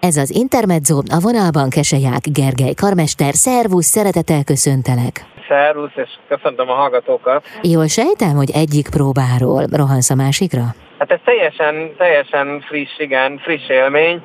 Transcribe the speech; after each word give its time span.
Ez 0.00 0.16
az 0.16 0.30
Intermezzo, 0.30 0.96
a 1.16 1.18
vonalban 1.26 1.68
Keseják 1.70 2.24
Gergely 2.38 2.74
karmester. 2.84 3.32
Szervusz, 3.34 3.90
szeretettel 3.96 4.42
köszöntelek. 4.44 5.14
Szervusz, 5.48 5.96
és 5.96 6.10
köszöntöm 6.28 6.68
a 6.70 6.74
hallgatókat. 6.74 7.44
Jól 7.62 7.86
sejtem, 7.86 8.34
hogy 8.40 8.50
egyik 8.62 8.88
próbáról 8.96 9.62
rohansz 9.80 10.10
a 10.10 10.14
másikra? 10.14 10.64
Hát 10.98 11.10
ez 11.10 11.18
teljesen, 11.24 11.74
teljesen 11.96 12.60
friss, 12.68 12.98
igen, 12.98 13.38
friss 13.38 13.68
élmény. 13.68 14.22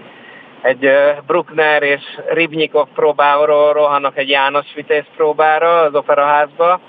Egy 0.62 0.90
Bruckner 1.26 1.84
és 1.84 2.04
Ribnikov 2.34 2.88
próbáról 2.96 3.74
rohanok 3.74 4.18
egy 4.18 4.30
János 4.30 4.66
Vitéz 4.76 5.06
próbára 5.16 5.82
az 5.82 5.96
operaházba, 5.96 6.80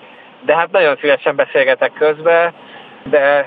de 0.47 0.55
hát 0.57 0.71
nagyon 0.71 0.97
szívesen 1.01 1.37
beszélgetek 1.37 1.93
közben, 1.93 2.55
de 3.05 3.47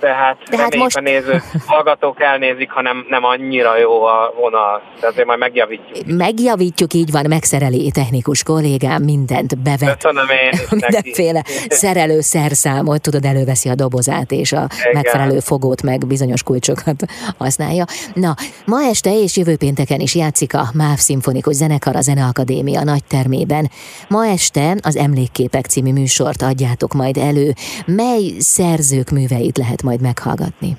de 0.00 0.08
hát 0.08 0.36
de 0.50 0.56
hát 0.56 0.76
most... 0.76 0.96
a 0.96 1.00
néző 1.00 1.42
hallgatók 1.66 2.20
elnézik, 2.22 2.70
ha 2.70 2.82
nem, 2.82 3.06
nem 3.08 3.24
annyira 3.24 3.78
jó 3.78 4.02
a 4.02 4.34
vonal, 4.40 4.82
de 5.00 5.06
azért 5.06 5.26
majd 5.26 5.38
megjavítjuk. 5.38 6.06
Megjavítjuk, 6.06 6.94
így 6.94 7.10
van, 7.10 7.24
megszereli 7.28 7.90
technikus 7.90 8.42
kollégám, 8.42 9.02
mindent 9.02 9.58
bevet. 9.58 10.02
Köszönöm 10.02 10.28
én 10.28 10.60
Mindenféle 10.70 11.44
szerelő 11.68 12.20
szerszámot, 12.20 13.00
tudod, 13.00 13.24
előveszi 13.24 13.68
a 13.68 13.74
dobozát, 13.74 14.32
és 14.32 14.52
a 14.52 14.66
Igen. 14.80 14.92
megfelelő 14.92 15.38
fogót, 15.40 15.82
meg 15.82 16.06
bizonyos 16.06 16.42
kulcsokat 16.42 17.04
használja. 17.38 17.84
Na, 18.14 18.34
ma 18.66 18.82
este 18.82 19.20
és 19.20 19.36
jövő 19.36 19.56
pénteken 19.56 20.00
is 20.00 20.14
játszik 20.14 20.54
a 20.54 20.70
MÁV 20.74 20.96
Szimfonikus 20.96 21.54
Zenekar 21.54 21.96
a 21.96 22.00
Zeneakadémia 22.00 22.84
nagy 22.84 23.04
termében. 23.04 23.70
Ma 24.08 24.26
este 24.26 24.76
az 24.82 24.96
Emlékképek 24.96 25.64
című 25.64 25.92
műsort 25.92 26.42
adjátok 26.42 26.92
majd 26.92 27.16
elő. 27.16 27.52
Mely 27.86 28.32
szerzők 28.38 29.10
műveit 29.10 29.58
lehet 29.58 29.81
majd 29.82 29.92
majd 29.92 30.00
meghallgatni? 30.00 30.76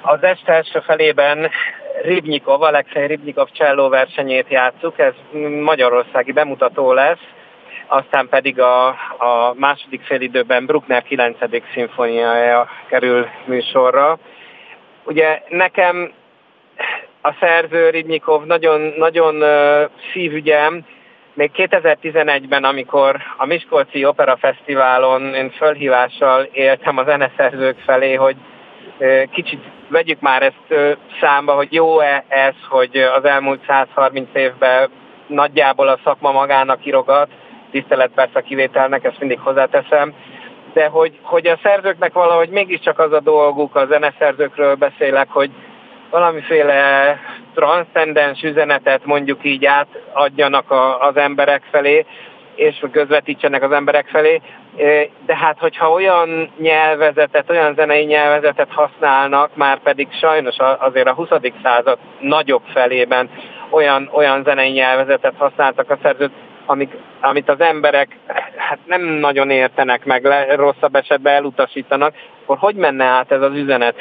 Az 0.00 0.22
este 0.22 0.52
első 0.52 0.80
felében 0.80 1.50
Ribnyikov, 2.02 2.62
Alexei 2.62 3.06
Ribnyikov 3.06 3.48
cselló 3.52 3.88
versenyét 3.88 4.46
játszuk, 4.48 4.98
ez 4.98 5.14
magyarországi 5.62 6.32
bemutató 6.32 6.92
lesz, 6.92 7.24
aztán 7.86 8.28
pedig 8.28 8.60
a, 8.60 8.86
a 9.18 9.54
második 9.56 10.02
félidőben 10.02 10.66
Bruckner 10.66 11.02
9. 11.02 11.36
szimfóniája 11.74 12.68
kerül 12.88 13.26
műsorra. 13.44 14.18
Ugye 15.04 15.42
nekem 15.48 16.12
a 17.20 17.32
szerző 17.40 17.90
Ribnyikov 17.90 18.44
nagyon, 18.44 18.80
nagyon 18.96 19.44
szívügyem, 20.12 20.84
még 21.34 21.50
2011-ben, 21.54 22.64
amikor 22.64 23.16
a 23.36 23.46
Miskolci 23.46 24.04
Opera 24.04 24.36
Fesztiválon 24.36 25.34
én 25.34 25.50
fölhívással 25.50 26.42
éltem 26.52 26.98
a 26.98 27.04
zeneszerzők 27.04 27.78
felé, 27.78 28.14
hogy 28.14 28.36
kicsit 29.30 29.62
vegyük 29.88 30.20
már 30.20 30.42
ezt 30.42 30.98
számba, 31.20 31.54
hogy 31.54 31.72
jó-e 31.72 32.24
ez, 32.28 32.54
hogy 32.68 32.96
az 32.96 33.24
elmúlt 33.24 33.64
130 33.66 34.28
évben 34.32 34.90
nagyjából 35.26 35.88
a 35.88 35.98
szakma 36.04 36.32
magának 36.32 36.86
írogat, 36.86 37.28
tisztelet 37.70 38.10
persze 38.14 38.38
a 38.38 38.42
kivételnek, 38.42 39.04
ezt 39.04 39.18
mindig 39.18 39.38
hozzáteszem, 39.38 40.14
de 40.72 40.86
hogy, 40.86 41.18
hogy 41.22 41.46
a 41.46 41.58
szerzőknek 41.62 42.12
valahogy 42.12 42.48
mégiscsak 42.48 42.98
az 42.98 43.12
a 43.12 43.20
dolguk, 43.20 43.74
a 43.74 43.86
zeneszerzőkről 43.86 44.74
beszélek, 44.74 45.28
hogy 45.28 45.50
valamiféle 46.12 47.18
transzcendens 47.54 48.42
üzenetet 48.42 49.04
mondjuk 49.04 49.44
így 49.44 49.64
átadjanak 49.64 50.70
a, 50.70 51.00
az 51.00 51.16
emberek 51.16 51.62
felé, 51.70 52.06
és 52.54 52.84
közvetítsenek 52.92 53.62
az 53.62 53.72
emberek 53.72 54.06
felé. 54.08 54.40
De 55.26 55.36
hát, 55.36 55.58
hogyha 55.58 55.90
olyan 55.90 56.52
nyelvezetet, 56.58 57.50
olyan 57.50 57.74
zenei 57.74 58.04
nyelvezetet 58.04 58.68
használnak, 58.70 59.56
már 59.56 59.78
pedig 59.78 60.08
sajnos 60.20 60.56
azért 60.78 61.08
a 61.08 61.14
20. 61.14 61.28
század 61.62 61.98
nagyobb 62.20 62.62
felében 62.72 63.30
olyan, 63.70 64.10
olyan 64.12 64.42
zenei 64.42 64.70
nyelvezetet 64.70 65.34
használtak 65.38 65.90
a 65.90 65.98
szerzők, 66.02 66.32
amik, 66.66 66.96
amit 67.20 67.48
az 67.48 67.60
emberek 67.60 68.16
hát 68.56 68.78
nem 68.84 69.02
nagyon 69.02 69.50
értenek 69.50 70.04
meg, 70.04 70.24
le, 70.24 70.54
rosszabb 70.54 70.94
esetben 70.94 71.34
elutasítanak, 71.34 72.14
akkor 72.42 72.58
hogy 72.58 72.74
menne 72.74 73.04
át 73.04 73.32
ez 73.32 73.42
az 73.42 73.54
üzenet? 73.54 73.94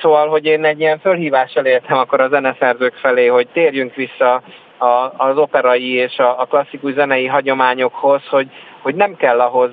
Szóval, 0.00 0.28
hogy 0.28 0.44
én 0.44 0.64
egy 0.64 0.80
ilyen 0.80 0.98
fölhívással 0.98 1.64
értem 1.64 1.98
akkor 1.98 2.20
a 2.20 2.28
zeneszerzők 2.28 2.94
felé, 2.94 3.26
hogy 3.26 3.48
térjünk 3.52 3.94
vissza 3.94 4.42
a, 4.78 5.12
az 5.16 5.36
operai 5.36 5.92
és 5.92 6.18
a, 6.18 6.40
a 6.40 6.44
klasszikus 6.44 6.92
zenei 6.92 7.26
hagyományokhoz, 7.26 8.26
hogy, 8.28 8.48
hogy 8.80 8.94
nem, 8.94 9.16
kell 9.16 9.40
ahhoz, 9.40 9.70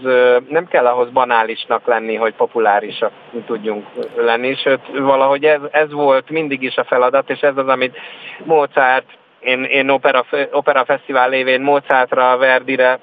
nem 0.47 0.67
kell 0.67 0.85
ahhoz 0.85 1.09
banálisnak 1.09 1.87
lenni, 1.87 2.15
hogy 2.15 2.33
populárisak 2.33 3.11
tudjunk 3.45 3.85
lenni, 4.15 4.55
sőt 4.55 4.81
valahogy 4.93 5.43
ez, 5.43 5.61
ez 5.71 5.91
volt 5.91 6.29
mindig 6.29 6.61
is 6.61 6.75
a 6.75 6.83
feladat, 6.83 7.29
és 7.29 7.39
ez 7.39 7.57
az, 7.57 7.67
amit 7.67 7.97
Mozart 8.43 9.05
én, 9.39 9.63
én 9.63 9.89
opera, 9.89 10.25
opera 10.51 10.85
fesztivál 10.85 11.29
lévén 11.29 11.61
Mozartra, 11.61 12.37
Verdire 12.37 12.99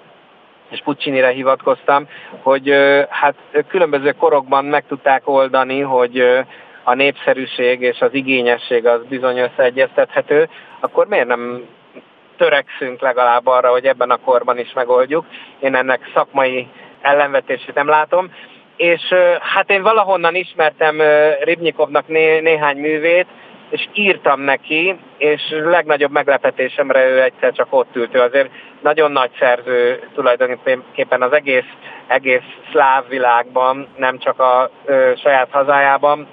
és 0.70 0.80
Puccinire 0.84 1.28
hivatkoztam, 1.28 2.08
hogy 2.42 2.74
hát 3.08 3.34
különböző 3.68 4.12
korokban 4.12 4.64
meg 4.64 4.84
tudták 4.86 5.28
oldani, 5.28 5.80
hogy 5.80 6.44
a 6.82 6.94
népszerűség 6.94 7.80
és 7.80 8.00
az 8.00 8.14
igényesség 8.14 8.86
az 8.86 9.00
bizony 9.08 9.38
összeegyeztethető, 9.38 10.48
akkor 10.80 11.06
miért 11.06 11.26
nem 11.26 11.64
törekszünk 12.36 13.00
legalább 13.00 13.46
arra, 13.46 13.70
hogy 13.70 13.84
ebben 13.84 14.10
a 14.10 14.16
korban 14.16 14.58
is 14.58 14.72
megoldjuk. 14.72 15.26
Én 15.60 15.74
ennek 15.74 16.10
szakmai 16.14 16.68
ellenvetését 17.00 17.74
nem 17.74 17.88
látom. 17.88 18.32
És 18.76 19.02
hát 19.40 19.70
én 19.70 19.82
valahonnan 19.82 20.34
ismertem 20.34 21.00
Ribnyikovnak 21.40 22.08
né- 22.08 22.42
néhány 22.42 22.76
művét, 22.76 23.26
és 23.70 23.88
írtam 23.92 24.40
neki, 24.40 24.96
és 25.16 25.42
legnagyobb 25.50 26.10
meglepetésemre 26.10 27.08
ő 27.08 27.22
egyszer 27.22 27.52
csak 27.52 27.66
ott 27.70 27.96
ült. 27.96 28.14
Ő 28.14 28.20
azért 28.20 28.50
nagyon 28.80 29.12
nagy 29.12 29.30
szerző 29.38 30.08
tulajdonképpen 30.14 31.22
az 31.22 31.32
egész, 31.32 31.68
egész 32.06 32.46
szláv 32.72 33.08
világban, 33.08 33.86
nem 33.96 34.18
csak 34.18 34.40
a 34.40 34.70
ö, 34.84 35.12
saját 35.22 35.48
hazájában. 35.50 36.26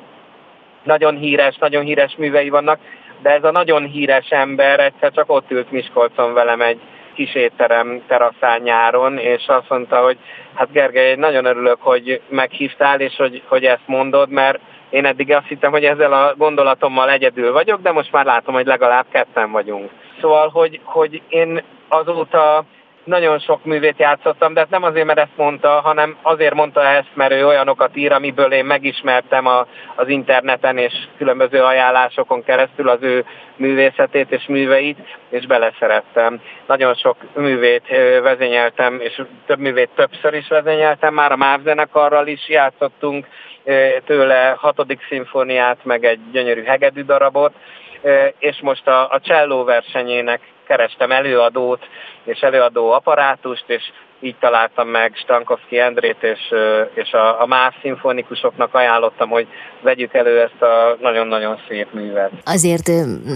Nagyon 0.83 1.15
híres, 1.15 1.57
nagyon 1.57 1.83
híres 1.83 2.15
művei 2.17 2.49
vannak, 2.49 2.79
de 3.21 3.29
ez 3.29 3.43
a 3.43 3.51
nagyon 3.51 3.83
híres 3.83 4.29
ember 4.29 4.79
egyszer 4.79 5.11
csak 5.11 5.31
ott 5.31 5.51
ült 5.51 5.71
Miskolcon 5.71 6.33
velem 6.33 6.61
egy 6.61 6.79
kis 7.13 7.35
étterem 7.35 8.01
teraszán 8.07 8.61
nyáron, 8.61 9.17
és 9.17 9.47
azt 9.47 9.69
mondta, 9.69 9.97
hogy 9.97 10.17
hát 10.53 10.71
Gergely, 10.71 11.15
nagyon 11.15 11.45
örülök, 11.45 11.81
hogy 11.81 12.21
meghívtál, 12.29 12.99
és 12.99 13.15
hogy, 13.15 13.41
hogy 13.47 13.65
ezt 13.65 13.87
mondod, 13.87 14.29
mert 14.29 14.59
én 14.89 15.05
eddig 15.05 15.31
azt 15.31 15.47
hittem, 15.47 15.71
hogy 15.71 15.85
ezzel 15.85 16.13
a 16.13 16.33
gondolatommal 16.37 17.09
egyedül 17.09 17.51
vagyok, 17.51 17.81
de 17.81 17.91
most 17.91 18.11
már 18.11 18.25
látom, 18.25 18.53
hogy 18.53 18.65
legalább 18.65 19.05
ketten 19.11 19.51
vagyunk. 19.51 19.89
Szóval, 20.21 20.49
hogy, 20.49 20.79
hogy 20.83 21.21
én 21.29 21.63
azóta 21.87 22.65
nagyon 23.05 23.39
sok 23.39 23.65
művét 23.65 23.99
játszottam, 23.99 24.53
de 24.53 24.67
nem 24.69 24.83
azért, 24.83 25.05
mert 25.05 25.19
ezt 25.19 25.37
mondta, 25.37 25.69
hanem 25.69 26.17
azért 26.21 26.53
mondta 26.53 26.83
ezt, 26.83 27.09
mert 27.13 27.31
ő 27.31 27.47
olyanokat 27.47 27.95
ír, 27.95 28.11
amiből 28.11 28.51
én 28.51 28.65
megismertem 28.65 29.45
a, 29.45 29.67
az 29.95 30.07
interneten 30.07 30.77
és 30.77 30.93
különböző 31.17 31.61
ajánlásokon 31.63 32.43
keresztül 32.43 32.89
az 32.89 33.01
ő 33.01 33.25
művészetét 33.55 34.31
és 34.31 34.45
műveit, 34.47 35.17
és 35.29 35.45
beleszerettem. 35.45 36.41
Nagyon 36.67 36.93
sok 36.93 37.15
művét 37.35 37.87
vezényeltem, 38.21 38.99
és 38.99 39.21
több 39.45 39.59
művét 39.59 39.89
többször 39.95 40.33
is 40.33 40.47
vezényeltem, 40.47 41.13
már 41.13 41.31
a 41.31 41.35
MÁV 41.35 41.61
zenekarral 41.63 42.27
is 42.27 42.49
játszottunk, 42.49 43.27
tőle 44.05 44.55
hatodik 44.57 45.05
szimfóniát, 45.07 45.77
meg 45.83 46.05
egy 46.05 46.19
gyönyörű 46.31 46.63
hegedű 46.63 47.03
darabot, 47.03 47.53
és 48.39 48.57
most 48.61 48.87
a, 48.87 49.11
a 49.11 49.19
cselló 49.19 49.63
versenyének 49.63 50.41
kerestem 50.67 51.11
előadót 51.11 51.87
és 52.23 52.39
előadó 52.39 52.91
apparátust, 52.91 53.63
és 53.67 53.91
így 54.19 54.35
találtam 54.39 54.87
meg 54.87 55.11
Stankovski 55.15 55.79
Endrét, 55.79 56.23
és, 56.23 56.39
és 56.93 57.11
a, 57.11 57.41
a 57.41 57.45
más 57.45 57.75
szimfonikusoknak 57.81 58.73
ajánlottam, 58.73 59.29
hogy 59.29 59.47
vegyük 59.81 60.13
elő 60.13 60.41
ezt 60.41 60.61
a 60.61 60.97
nagyon-nagyon 61.01 61.59
szép 61.67 61.93
művet. 61.93 62.31
Azért 62.43 62.91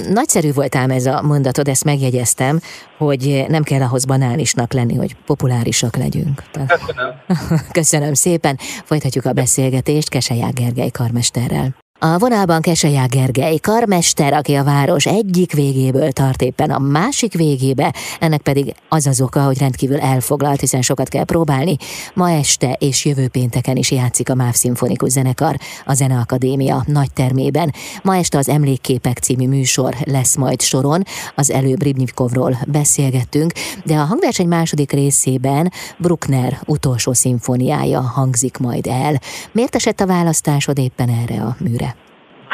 nagyszerű 0.09 0.51
volt 0.53 0.75
ám 0.75 0.89
ez 0.89 1.05
a 1.05 1.21
mondatod, 1.21 1.67
ezt 1.67 1.83
megjegyeztem, 1.83 2.59
hogy 2.97 3.43
nem 3.47 3.63
kell 3.63 3.81
ahhoz 3.81 4.05
banálisnak 4.05 4.73
lenni, 4.73 4.95
hogy 4.95 5.15
populárisak 5.25 5.95
legyünk. 5.95 6.41
Köszönöm. 6.67 7.21
Köszönöm 7.79 8.13
szépen. 8.13 8.55
Folytatjuk 8.83 9.25
a 9.25 9.33
beszélgetést 9.33 10.09
Keseják 10.09 10.53
Gergely 10.53 10.89
karmesterrel. 10.89 11.67
A 12.01 12.17
vonalban 12.17 12.61
Keseják 12.61 13.09
Gergely, 13.09 13.57
karmester, 13.57 14.33
aki 14.33 14.53
a 14.53 14.63
város 14.63 15.05
egyik 15.05 15.53
végéből 15.53 16.11
tart 16.11 16.41
éppen 16.41 16.69
a 16.69 16.79
másik 16.79 17.33
végébe, 17.33 17.93
ennek 18.19 18.41
pedig 18.41 18.75
az 18.89 19.07
az 19.07 19.21
oka, 19.21 19.43
hogy 19.43 19.57
rendkívül 19.57 19.99
elfoglalt, 19.99 20.59
hiszen 20.59 20.81
sokat 20.81 21.07
kell 21.09 21.23
próbálni. 21.23 21.77
Ma 22.13 22.31
este 22.31 22.75
és 22.79 23.05
jövő 23.05 23.27
pénteken 23.27 23.75
is 23.75 23.91
játszik 23.91 24.29
a 24.29 24.35
MÁV 24.35 24.53
Szimfonikus 24.53 25.11
Zenekar 25.11 25.57
a 25.85 25.93
Zeneakadémia 25.93 26.83
nagy 26.87 27.13
termében. 27.13 27.73
Ma 28.03 28.15
este 28.15 28.37
az 28.37 28.49
Emlékképek 28.49 29.17
című 29.17 29.47
műsor 29.47 29.95
lesz 30.05 30.35
majd 30.35 30.61
soron, 30.61 31.03
az 31.35 31.51
előbb 31.51 31.83
Ribnikovról 31.83 32.57
beszélgettünk, 32.67 33.51
de 33.85 33.95
a 33.95 34.03
hangverseny 34.03 34.47
második 34.47 34.91
részében 34.91 35.71
Bruckner 35.97 36.59
utolsó 36.65 37.13
szimfóniája 37.13 38.01
hangzik 38.01 38.57
majd 38.57 38.87
el. 38.87 39.21
Miért 39.51 39.75
esett 39.75 39.99
a 39.99 40.05
választásod 40.05 40.77
éppen 40.77 41.09
erre 41.09 41.41
a 41.41 41.55
műre? 41.59 41.88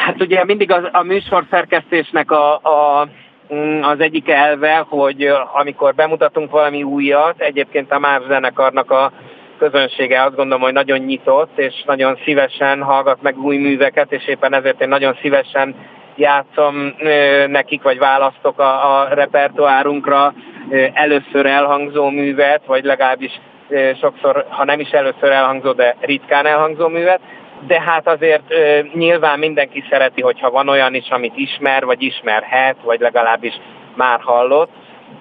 Hát 0.06 0.22
ugye 0.22 0.46
mindig 0.46 0.72
az, 0.72 0.84
a 0.92 1.04
műsor 1.04 1.46
szerkesztésnek 1.50 2.32
a, 2.32 2.54
a 2.54 3.08
Mm, 3.54 3.82
az 3.82 4.00
egyik 4.00 4.30
elve, 4.30 4.86
hogy 4.90 5.32
amikor 5.54 5.96
bemutatunk 5.96 6.52
valami 6.52 6.84
újat, 6.84 7.40
egyébként 7.42 7.92
a 7.92 8.00
MÁV 8.00 8.22
zenekarnak 8.28 8.92
a 8.92 9.12
közönsége 9.58 10.24
azt 10.24 10.36
gondolom, 10.36 10.62
hogy 10.62 10.74
nagyon 10.74 11.00
nyitott, 11.00 11.58
és 11.58 11.84
nagyon 11.86 12.18
szívesen 12.24 12.82
hallgat 12.82 13.22
meg 13.22 13.38
új 13.38 13.58
műveket, 13.58 14.12
és 14.12 14.28
éppen 14.28 14.54
ezért 14.54 14.82
én 14.82 14.88
nagyon 14.88 15.18
szívesen 15.22 15.76
játszom 16.16 16.96
nekik, 17.48 17.82
vagy 17.82 17.98
választok 17.98 18.60
a, 18.60 19.00
a 19.00 19.08
repertoárunkra 19.14 20.34
először 20.94 21.46
elhangzó 21.46 22.10
művet, 22.10 22.62
vagy 22.66 22.84
legalábbis 22.84 23.40
sokszor, 24.02 24.46
ha 24.50 24.66
nem 24.66 24.80
is 24.80 24.90
először 24.90 25.32
elhangzó, 25.32 25.72
de 25.72 25.96
ritkán 26.00 26.46
elhangzó 26.46 26.88
művet, 26.88 27.20
de 27.68 27.82
hát 27.82 28.08
azért 28.08 28.54
nyilván 28.94 29.40
mindenki 29.40 29.84
szereti, 29.90 30.22
hogyha 30.22 30.50
van 30.50 30.70
olyan 30.70 30.94
is, 30.94 31.10
amit 31.10 31.38
ismer, 31.38 31.86
vagy 31.86 32.02
ismerhet, 32.02 32.76
vagy 32.84 33.00
legalábbis 33.00 33.54
már 33.96 34.20
hallott, 34.22 34.72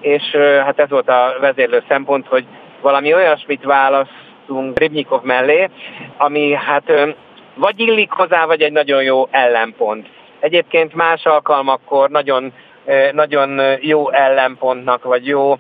és 0.00 0.22
hát 0.64 0.78
ez 0.78 0.88
volt 0.88 1.08
a 1.08 1.36
vezérlő 1.40 1.82
szempont, 1.88 2.26
hogy 2.26 2.44
valami 2.80 3.14
olyasmit 3.14 3.64
választunk 3.64 4.78
Ribnyikov 4.78 5.22
mellé, 5.22 5.68
ami 6.16 6.52
hát 6.52 6.92
vagy 7.54 7.80
illik 7.80 8.10
hozzá, 8.10 8.46
vagy 8.46 8.62
egy 8.62 8.72
nagyon 8.72 9.02
jó 9.02 9.28
ellenpont. 9.30 10.08
Egyébként 10.40 10.94
más 10.94 11.24
alkalmakkor 11.24 12.10
nagyon, 12.10 12.52
nagyon 13.12 13.60
jó 13.80 14.10
ellenpontnak, 14.10 15.04
vagy 15.04 15.26
jó 15.26 15.54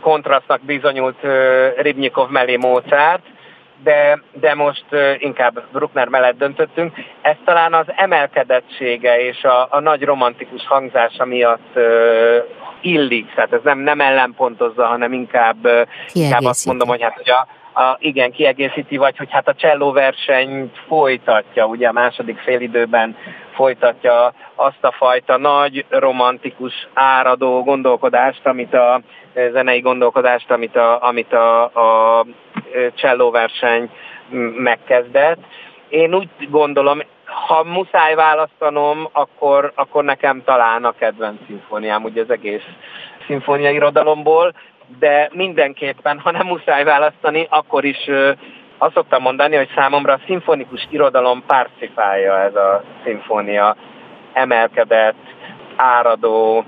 kontrasztnak 0.00 0.60
bizonyult 0.60 1.16
Ribnyikov 1.76 2.28
mellé 2.28 2.56
Mozart, 2.56 3.22
de, 3.82 4.22
de 4.32 4.54
most 4.54 4.84
inkább 5.18 5.62
Bruckner 5.72 6.08
mellett 6.08 6.38
döntöttünk. 6.38 6.94
Ez 7.20 7.36
talán 7.44 7.74
az 7.74 7.86
emelkedettsége 7.96 9.20
és 9.20 9.44
a, 9.44 9.66
a 9.70 9.80
nagy 9.80 10.02
romantikus 10.02 10.66
hangzása 10.66 11.24
miatt 11.24 11.78
illik, 12.80 13.34
tehát 13.34 13.52
ez 13.52 13.60
nem, 13.62 13.78
nem 13.78 14.00
ellenpontozza, 14.00 14.86
hanem 14.86 15.12
inkább, 15.12 15.68
inkább 16.12 16.44
azt 16.44 16.66
mondom, 16.66 16.88
hogy 16.88 17.02
hát 17.02 17.14
hogy 17.14 17.30
a, 17.30 17.46
a, 17.80 17.96
igen, 18.00 18.30
kiegészíti, 18.30 18.96
vagy 18.96 19.16
hogy 19.16 19.30
hát 19.30 19.48
a 19.48 19.54
cselló 19.54 19.92
versenyt 19.92 20.78
folytatja, 20.86 21.66
ugye 21.66 21.88
a 21.88 21.92
második 21.92 22.38
félidőben 22.38 23.16
folytatja 23.58 24.32
azt 24.54 24.84
a 24.84 24.92
fajta 24.92 25.36
nagy, 25.36 25.84
romantikus, 25.88 26.88
áradó 26.94 27.62
gondolkodást, 27.62 28.46
amit 28.46 28.74
a 28.74 29.00
zenei 29.52 29.80
gondolkodást, 29.80 30.50
amit 30.50 30.76
a, 30.76 31.02
amit 31.02 31.32
a, 31.32 31.62
a 31.64 32.24
csellóverseny 32.94 33.90
megkezdett. 34.56 35.38
Én 35.88 36.14
úgy 36.14 36.28
gondolom, 36.50 36.98
ha 37.24 37.64
muszáj 37.64 38.14
választanom, 38.14 39.08
akkor, 39.12 39.72
akkor 39.74 40.04
nekem 40.04 40.42
talán 40.44 40.84
a 40.84 40.92
kedvenc 40.98 41.38
szimfóniám, 41.46 42.04
ugye 42.04 42.22
az 42.22 42.30
egész 42.30 42.66
szimfónia 43.26 43.70
irodalomból, 43.70 44.52
de 44.98 45.30
mindenképpen, 45.32 46.18
ha 46.18 46.30
nem 46.30 46.46
muszáj 46.46 46.84
választani, 46.84 47.46
akkor 47.50 47.84
is 47.84 48.10
azt 48.78 48.94
szoktam 48.94 49.22
mondani, 49.22 49.56
hogy 49.56 49.70
számomra 49.74 50.12
a 50.12 50.20
szimfonikus 50.26 50.86
irodalom 50.90 51.42
párcifája 51.46 52.38
ez 52.38 52.54
a 52.54 52.82
szimfónia 53.04 53.76
emelkedett, 54.32 55.34
áradó, 55.76 56.64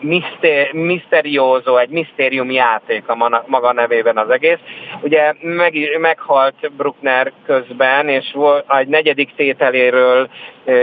miszter, 0.00 0.72
miszteriózó, 0.72 1.76
egy 1.76 1.88
misztérium 1.88 2.50
játék 2.50 3.08
a 3.08 3.42
maga 3.46 3.72
nevében 3.72 4.16
az 4.16 4.30
egész. 4.30 4.58
Ugye 5.00 5.34
meg, 5.40 5.74
meghalt 6.00 6.72
Bruckner 6.72 7.32
közben, 7.46 8.08
és 8.08 8.36
egy 8.68 8.88
negyedik 8.88 9.34
tételéről 9.34 10.28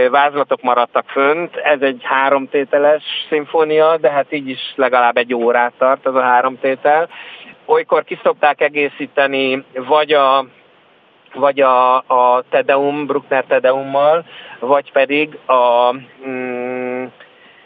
vázlatok 0.09 0.61
maradtak 0.61 1.05
fönt. 1.07 1.55
Ez 1.55 1.81
egy 1.81 2.01
háromtételes 2.03 3.03
szimfónia, 3.29 3.97
de 3.97 4.09
hát 4.09 4.33
így 4.33 4.49
is 4.49 4.73
legalább 4.75 5.17
egy 5.17 5.33
órát 5.33 5.73
tart 5.77 6.05
az 6.05 6.15
a 6.15 6.21
három 6.21 6.59
tétel. 6.59 7.09
Olykor 7.65 8.03
ki 8.03 8.19
szokták 8.23 8.61
egészíteni 8.61 9.63
vagy 9.73 10.11
a 10.11 10.45
vagy 11.33 11.61
a, 11.61 11.95
a 11.97 12.43
Tedeum, 12.49 13.05
Bruckner 13.05 13.43
Tedeummal, 13.47 14.25
vagy 14.59 14.91
pedig 14.91 15.37
a 15.45 15.93
mm, 16.27 17.05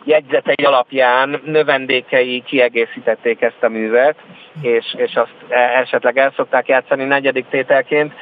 jegyzetei 0.03 0.65
alapján 0.65 1.41
növendékei 1.45 2.43
kiegészítették 2.45 3.41
ezt 3.41 3.63
a 3.63 3.69
művet, 3.69 4.15
és, 4.61 4.95
és 4.97 5.15
azt 5.15 5.35
esetleg 5.81 6.17
el 6.17 6.33
szokták 6.35 6.67
játszani 6.67 7.03
negyedik 7.03 7.45
tételként. 7.49 8.13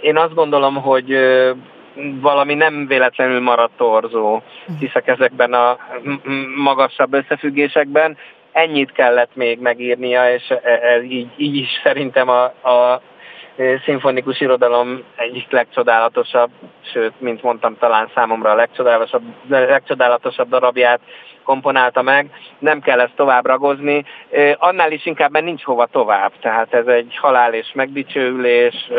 Én 0.00 0.16
azt 0.16 0.34
gondolom, 0.34 0.74
hogy 0.74 1.18
valami 2.20 2.54
nem 2.54 2.86
véletlenül 2.86 3.40
maradt 3.40 3.76
torzó, 3.76 4.42
hiszek 4.78 5.06
ezekben 5.06 5.52
a 5.52 5.78
magasabb 6.56 7.12
összefüggésekben. 7.12 8.16
Ennyit 8.52 8.92
kellett 8.92 9.34
még 9.34 9.60
megírnia, 9.60 10.32
és 10.32 10.50
e, 10.62 11.02
így, 11.02 11.28
így 11.36 11.56
is 11.56 11.68
szerintem 11.82 12.28
a, 12.28 12.42
a 12.44 13.02
szimfonikus 13.84 14.40
irodalom 14.40 15.02
egyik 15.16 15.50
legcsodálatosabb, 15.50 16.50
sőt, 16.92 17.20
mint 17.20 17.42
mondtam, 17.42 17.78
talán 17.78 18.10
számomra 18.14 18.50
a 18.50 18.54
legcsodálatosabb, 18.54 19.22
legcsodálatosabb 19.48 20.48
darabját 20.48 21.00
komponálta 21.44 22.02
meg, 22.02 22.30
nem 22.58 22.80
kell 22.80 23.00
ezt 23.00 23.16
tovább 23.16 23.46
ragozni, 23.46 24.04
annál 24.58 24.92
is 24.92 25.06
inkább, 25.06 25.30
mert 25.30 25.44
nincs 25.44 25.62
hova 25.62 25.86
tovább, 25.86 26.32
tehát 26.40 26.74
ez 26.74 26.86
egy 26.86 27.16
halál 27.20 27.54
és 27.54 27.70
megdicsőülés, 27.74 28.90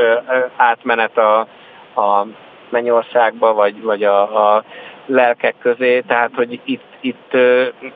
átmenet 0.55 1.17
a, 1.17 1.39
a 2.01 2.27
mennyországba, 2.69 3.53
vagy, 3.53 3.81
vagy 3.81 4.03
a, 4.03 4.55
a 4.55 4.63
lelkek 5.05 5.55
közé, 5.59 5.99
tehát 5.99 6.31
hogy 6.35 6.59
itt, 6.63 6.83
itt 6.99 7.37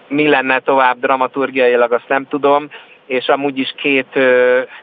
mi 0.08 0.28
lenne 0.28 0.60
tovább 0.60 1.00
dramaturgiailag, 1.00 1.92
azt 1.92 2.08
nem 2.08 2.28
tudom, 2.28 2.70
és 3.10 3.28
amúgy 3.28 3.58
is 3.58 3.74
két, 3.78 4.20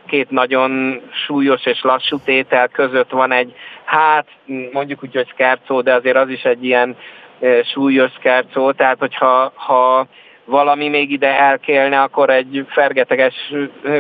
két 0.07 0.31
nagyon 0.31 1.01
súlyos 1.27 1.67
és 1.67 1.83
lassú 1.83 2.19
tétel 2.25 2.69
között 2.69 3.11
van 3.11 3.33
egy, 3.33 3.55
hát 3.85 4.27
mondjuk 4.73 5.03
úgy, 5.03 5.15
hogy 5.15 5.29
szkercó, 5.33 5.81
de 5.81 5.95
azért 5.95 6.17
az 6.17 6.29
is 6.29 6.43
egy 6.43 6.65
ilyen 6.65 6.97
súlyos 7.73 8.11
szkercó, 8.19 8.73
tehát 8.73 8.99
hogyha 8.99 9.53
ha 9.55 10.07
valami 10.45 10.89
még 10.89 11.11
ide 11.11 11.39
elkélne, 11.39 12.03
akkor 12.03 12.31
egy 12.31 12.67
fergeteges 12.69 13.53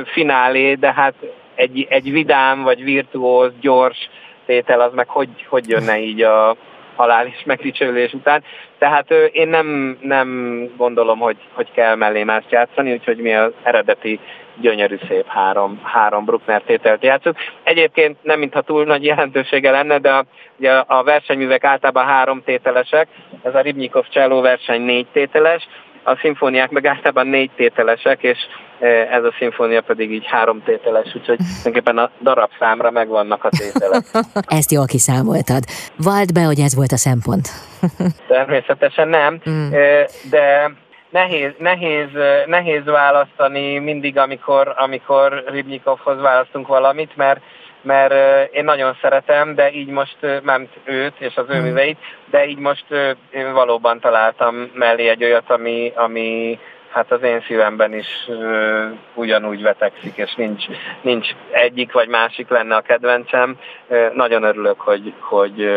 finálé, 0.05 0.75
de 0.75 0.93
hát 0.93 1.14
egy, 1.55 1.87
egy 1.88 2.12
vidám 2.12 2.62
vagy 2.62 2.84
virtuóz, 2.84 3.52
gyors 3.61 4.08
tétel 4.46 4.81
az 4.81 4.93
meg 4.94 5.08
hogy, 5.08 5.46
hogy 5.49 5.69
jönne 5.69 5.99
így 5.99 6.23
a, 6.23 6.56
halál 6.96 7.26
és 7.26 7.43
megdicsőlés 7.44 8.12
után. 8.12 8.43
Tehát 8.78 9.10
én 9.32 9.48
nem, 9.48 9.98
nem 10.00 10.60
gondolom, 10.76 11.19
hogy, 11.19 11.37
hogy 11.52 11.72
kell 11.72 11.94
mellé 11.94 12.22
más 12.22 12.44
játszani, 12.50 12.93
úgyhogy 12.93 13.16
mi 13.16 13.34
az 13.34 13.52
eredeti 13.62 14.21
gyönyörű 14.61 14.97
szép 15.09 15.26
három, 15.26 15.80
három 15.85 16.25
Bruckner 16.25 16.62
tételt 16.62 17.02
játszunk. 17.02 17.37
Egyébként 17.62 18.16
nem 18.23 18.38
mintha 18.38 18.61
túl 18.61 18.85
nagy 18.85 19.04
jelentősége 19.04 19.71
lenne, 19.71 19.99
de 19.99 20.12
a, 20.12 20.25
ugye 20.59 20.73
a 20.73 21.02
versenyművek 21.02 21.64
általában 21.64 22.04
három 22.04 22.42
tételesek, 22.44 23.09
ez 23.42 23.54
a 23.54 23.61
Ribnyikov 23.61 24.04
cselló 24.09 24.40
verseny 24.40 24.82
négy 24.82 25.06
tételes, 25.12 25.68
a 26.06 26.16
szimfóniák 26.20 26.70
meg 26.70 26.86
általában 26.86 27.26
négy 27.26 27.50
tételesek, 27.56 28.22
és 28.22 28.38
e, 28.80 28.86
ez 28.86 29.25
a 29.25 29.34
szimfónia 29.38 29.80
pedig 29.80 30.12
így 30.12 30.26
három 30.26 30.62
tételes, 30.62 31.14
úgyhogy 31.14 31.36
tulajdonképpen 31.36 31.98
a 31.98 32.10
darab 32.22 32.50
számra 32.58 32.90
megvannak 32.90 33.44
a 33.44 33.48
tételek. 33.48 34.04
Ezt 34.58 34.72
jól 34.72 34.86
kiszámoltad. 34.86 35.64
Vald 35.96 36.32
be, 36.32 36.42
hogy 36.42 36.58
ez 36.58 36.75
volt 36.75 36.92
a 36.92 36.96
szempont. 36.96 37.48
Természetesen 38.28 39.08
nem, 39.08 39.40
mm. 39.50 39.72
E, 39.72 40.08
de 40.30 40.70
nehéz, 41.10 41.52
nehéz, 41.58 42.08
nehéz 42.46 42.84
választani 42.84 43.78
mindig, 43.78 44.18
amikor, 44.18 44.75
amikor 44.76 45.44
Ribnyikovhoz 45.46 46.20
választunk 46.20 46.66
valamit, 46.66 47.16
mert 47.16 47.40
mert 47.83 48.14
én 48.54 48.64
nagyon 48.64 48.97
szeretem, 49.00 49.54
de 49.54 49.71
így 49.71 49.88
most 49.88 50.16
ment 50.42 50.71
őt 50.85 51.14
és 51.18 51.37
az 51.37 51.45
ő 51.49 51.54
hmm. 51.54 51.62
műveit, 51.62 51.99
de 52.30 52.47
így 52.47 52.59
most 52.59 52.85
én 53.30 53.52
valóban 53.52 54.00
találtam 54.00 54.71
mellé 54.75 55.09
egy 55.09 55.25
olyat, 55.25 55.50
ami, 55.50 55.92
ami 55.95 56.59
hát 56.90 57.12
az 57.12 57.23
én 57.23 57.40
szívemben 57.47 57.95
is 57.95 58.28
ugyanúgy 59.14 59.62
vetekszik, 59.62 60.16
és 60.16 60.35
nincs, 60.35 60.64
nincs 61.00 61.28
egyik 61.50 61.92
vagy 61.92 62.09
másik 62.09 62.49
lenne 62.49 62.76
a 62.76 62.80
kedvencem. 62.80 63.59
Nagyon 64.12 64.42
örülök, 64.42 64.80
hogy, 64.80 65.12
hogy 65.21 65.68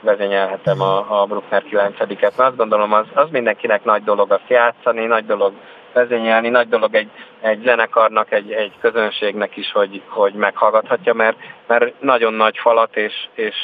vezényelhetem 0.00 0.80
a, 0.80 1.20
a 1.20 1.26
Bruckner 1.26 1.62
9-et, 1.70 2.20
mert 2.20 2.38
azt 2.38 2.56
gondolom, 2.56 2.92
az, 2.92 3.06
az 3.14 3.30
mindenkinek 3.30 3.84
nagy 3.84 4.04
dolog 4.04 4.32
azt 4.32 4.48
játszani, 4.48 5.06
nagy 5.06 5.26
dolog 5.26 5.52
vezényelni, 5.98 6.48
nagy 6.48 6.68
dolog 6.68 6.94
egy, 6.94 7.10
egy 7.40 7.62
zenekarnak, 7.64 8.32
egy, 8.32 8.52
egy 8.52 8.72
közönségnek 8.80 9.56
is, 9.56 9.72
hogy, 9.72 10.02
hogy 10.08 10.32
meghallgathatja, 10.32 11.14
mert, 11.14 11.36
mert 11.66 12.00
nagyon 12.00 12.34
nagy 12.34 12.58
falat, 12.58 12.96
és, 12.96 13.14
és 13.34 13.56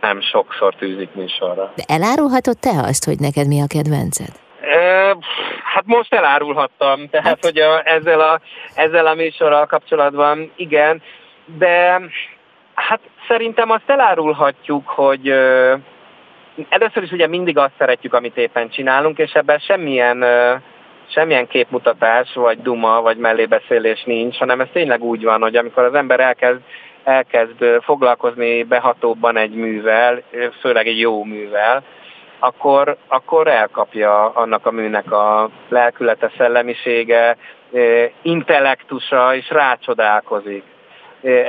nem 0.00 0.20
sokszor 0.20 0.74
tűzik 0.74 1.14
műsorra. 1.14 1.72
De 1.76 1.82
elárulhatod 1.86 2.58
te 2.58 2.70
azt, 2.88 3.04
hogy 3.04 3.18
neked 3.18 3.46
mi 3.46 3.60
a 3.60 3.66
kedvenced? 3.66 4.32
Hát 5.62 5.84
most 5.86 6.14
elárulhattam, 6.14 7.08
tehát 7.08 7.26
hát. 7.26 7.44
hogy 7.44 7.58
a, 7.58 7.82
ezzel, 7.84 8.20
a, 8.20 8.40
ezzel 8.74 9.06
a 9.06 9.14
műsorral 9.14 9.66
kapcsolatban 9.66 10.52
igen, 10.56 11.02
de 11.58 12.00
hát 12.74 13.00
szerintem 13.28 13.70
azt 13.70 13.90
elárulhatjuk, 13.90 14.88
hogy 14.88 15.28
először 16.68 17.02
is 17.02 17.10
ugye 17.10 17.26
mindig 17.26 17.58
azt 17.58 17.72
szeretjük, 17.78 18.14
amit 18.14 18.36
éppen 18.36 18.68
csinálunk, 18.68 19.18
és 19.18 19.32
ebben 19.32 19.58
semmilyen 19.58 20.24
semmilyen 21.06 21.46
képmutatás, 21.46 22.34
vagy 22.34 22.62
duma, 22.62 23.00
vagy 23.00 23.16
mellébeszélés 23.16 24.02
nincs, 24.02 24.36
hanem 24.36 24.60
ez 24.60 24.68
tényleg 24.72 25.02
úgy 25.02 25.24
van, 25.24 25.40
hogy 25.40 25.56
amikor 25.56 25.82
az 25.82 25.94
ember 25.94 26.20
elkezd, 26.20 26.60
elkezd 27.04 27.64
foglalkozni 27.80 28.62
behatóbban 28.62 29.36
egy 29.36 29.54
művel, 29.54 30.22
főleg 30.60 30.86
egy 30.86 30.98
jó 30.98 31.24
művel, 31.24 31.82
akkor, 32.38 32.96
akkor 33.08 33.48
elkapja 33.48 34.28
annak 34.28 34.66
a 34.66 34.70
műnek 34.70 35.12
a 35.12 35.50
lelkülete, 35.68 36.30
szellemisége, 36.36 37.36
intellektusa, 38.22 39.34
és 39.34 39.50
rácsodálkozik 39.50 40.62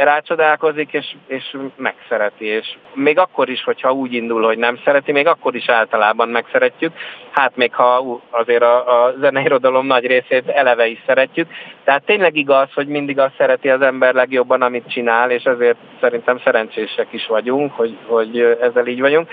rácsodálkozik, 0.03 0.93
és, 0.93 1.15
és 1.27 1.57
megszereti. 1.75 2.45
És 2.45 2.75
még 2.93 3.19
akkor 3.19 3.49
is, 3.49 3.63
hogyha 3.63 3.91
úgy 3.91 4.13
indul, 4.13 4.43
hogy 4.43 4.57
nem 4.57 4.79
szereti, 4.85 5.11
még 5.11 5.27
akkor 5.27 5.55
is 5.55 5.69
általában 5.69 6.29
megszeretjük. 6.29 6.93
Hát 7.31 7.55
még 7.55 7.73
ha 7.73 8.21
azért 8.29 8.61
a, 8.61 9.03
a 9.03 9.13
zeneirodalom 9.19 9.85
nagy 9.85 10.05
részét 10.05 10.47
eleve 10.47 10.87
is 10.87 11.03
szeretjük. 11.05 11.47
Tehát 11.83 12.05
tényleg 12.05 12.35
igaz, 12.35 12.73
hogy 12.73 12.87
mindig 12.87 13.19
azt 13.19 13.35
szereti 13.37 13.69
az 13.69 13.81
ember 13.81 14.13
legjobban, 14.13 14.61
amit 14.61 14.89
csinál, 14.89 15.31
és 15.31 15.43
ezért 15.43 15.77
szerintem 16.01 16.39
szerencsések 16.43 17.07
is 17.09 17.27
vagyunk, 17.27 17.73
hogy, 17.73 17.97
hogy 18.05 18.39
ezzel 18.61 18.87
így 18.87 19.01
vagyunk. 19.01 19.29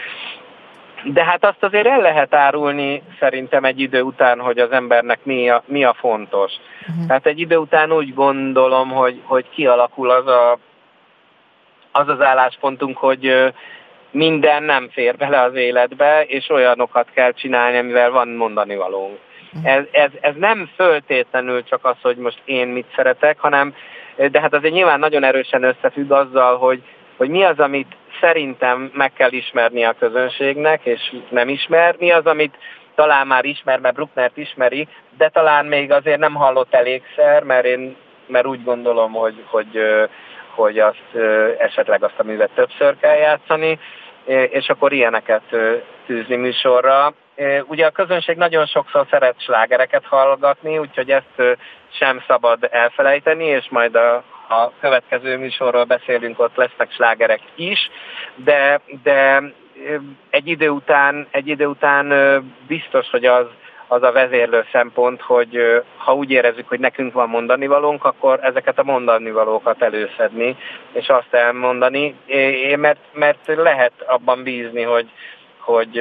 De 1.05 1.25
hát 1.25 1.45
azt 1.45 1.63
azért 1.63 1.87
el 1.87 2.01
lehet 2.01 2.35
árulni 2.35 3.03
szerintem 3.19 3.65
egy 3.65 3.81
idő 3.81 4.03
után, 4.03 4.41
hogy 4.41 4.59
az 4.59 4.71
embernek 4.71 5.19
mi 5.23 5.51
a, 5.51 5.63
mi 5.67 5.85
a 5.85 5.95
fontos. 5.99 6.53
Uh-huh. 6.89 7.07
Tehát 7.07 7.27
egy 7.27 7.41
idő 7.41 7.57
után 7.57 7.93
úgy 7.93 8.15
gondolom, 8.15 8.91
hogy, 8.91 9.21
hogy 9.25 9.49
kialakul 9.49 10.11
az, 10.11 10.27
a, 10.27 10.59
az 11.93 12.09
az 12.09 12.21
álláspontunk, 12.21 12.97
hogy 12.97 13.53
minden 14.11 14.63
nem 14.63 14.89
fér 14.89 15.17
bele 15.17 15.41
az 15.41 15.55
életbe, 15.55 16.25
és 16.25 16.51
olyanokat 16.51 17.09
kell 17.15 17.33
csinálni, 17.33 17.79
amivel 17.79 18.11
van 18.11 18.29
mondani 18.29 18.77
valónk. 18.77 19.19
Uh-huh. 19.53 19.73
Ez, 19.73 19.85
ez, 19.91 20.11
ez 20.21 20.35
nem 20.37 20.71
föltétlenül 20.77 21.65
csak 21.65 21.85
az, 21.85 21.97
hogy 22.03 22.17
most 22.17 22.41
én 22.45 22.69
mit 22.69 22.93
szeretek, 22.97 23.39
hanem, 23.39 23.75
de 24.31 24.41
hát 24.41 24.55
azért 24.55 24.75
nyilván 24.75 24.99
nagyon 24.99 25.25
erősen 25.25 25.63
összefügg 25.63 26.11
azzal, 26.11 26.57
hogy, 26.57 26.83
hogy 27.17 27.29
mi 27.29 27.43
az, 27.43 27.59
amit 27.59 27.97
szerintem 28.25 28.91
meg 28.95 29.13
kell 29.13 29.33
ismerni 29.33 29.85
a 29.85 29.95
közönségnek, 29.99 30.81
és 30.85 31.15
nem 31.31 31.49
ismer. 31.49 31.97
Mi 31.99 32.13
az, 32.13 32.27
amit 32.27 32.57
talán 32.95 33.27
már 33.27 33.45
ismer, 33.45 33.79
mert 33.79 33.95
Brucknert 33.95 34.37
ismeri, 34.37 34.89
de 35.17 35.29
talán 35.29 35.67
még 35.67 35.93
azért 35.93 36.19
nem 36.19 36.35
hallott 36.35 36.75
elégszer, 36.75 37.43
mert 37.43 37.65
én 37.65 37.97
mert 38.27 38.47
úgy 38.47 38.65
gondolom, 38.65 39.13
hogy, 39.13 39.45
hogy, 39.47 39.81
hogy 40.55 40.79
azt, 40.79 41.15
esetleg 41.59 42.05
azt 42.05 42.19
a 42.19 42.23
művet 42.23 42.51
többször 42.55 42.97
kell 43.01 43.17
játszani, 43.17 43.79
és 44.51 44.69
akkor 44.69 44.93
ilyeneket 44.93 45.43
tűzni 46.07 46.37
műsorra. 46.37 47.13
Ugye 47.67 47.87
a 47.87 47.91
közönség 47.91 48.37
nagyon 48.37 48.67
sokszor 48.67 49.07
szeret 49.11 49.41
slágereket 49.41 50.05
hallgatni, 50.05 50.79
úgyhogy 50.79 51.11
ezt 51.11 51.59
sem 51.99 52.23
szabad 52.27 52.69
elfelejteni, 52.71 53.45
és 53.45 53.67
majd 53.71 53.95
a 53.95 54.25
a 54.49 54.71
következő 54.81 55.39
műsorról 55.39 55.85
beszélünk, 55.85 56.41
ott 56.41 56.57
lesznek 56.57 56.93
slágerek 56.93 57.41
is, 57.55 57.91
de, 58.35 58.81
de 59.03 59.43
egy 60.31 60.49
idő 60.49 60.69
után, 60.69 61.27
egy 61.31 61.49
idő 61.49 61.67
után 61.67 62.13
biztos, 62.67 63.11
hogy 63.11 63.25
az, 63.25 63.47
az 63.89 64.03
a 64.03 64.13
vezérlő 64.13 64.65
szempont, 64.73 65.21
hogy 65.21 65.83
ha 65.97 66.15
úgy 66.15 66.31
érezzük, 66.31 66.69
hogy 66.69 66.81
nekünk 66.81 67.13
van 67.13 67.29
mondani 67.29 67.67
valónk, 67.67 68.05
akkor 68.05 68.39
ezeket 68.43 68.79
a 68.79 68.85
mondani 68.85 69.31
valókat 69.31 69.83
előszedni, 69.83 70.57
és 70.93 71.09
azt 71.09 71.35
elmondani, 71.35 72.15
mert, 72.77 73.01
mert 73.13 73.47
lehet 73.47 73.93
abban 74.07 74.43
bízni, 74.43 74.83
hogy, 74.83 75.11
hogy 75.59 76.01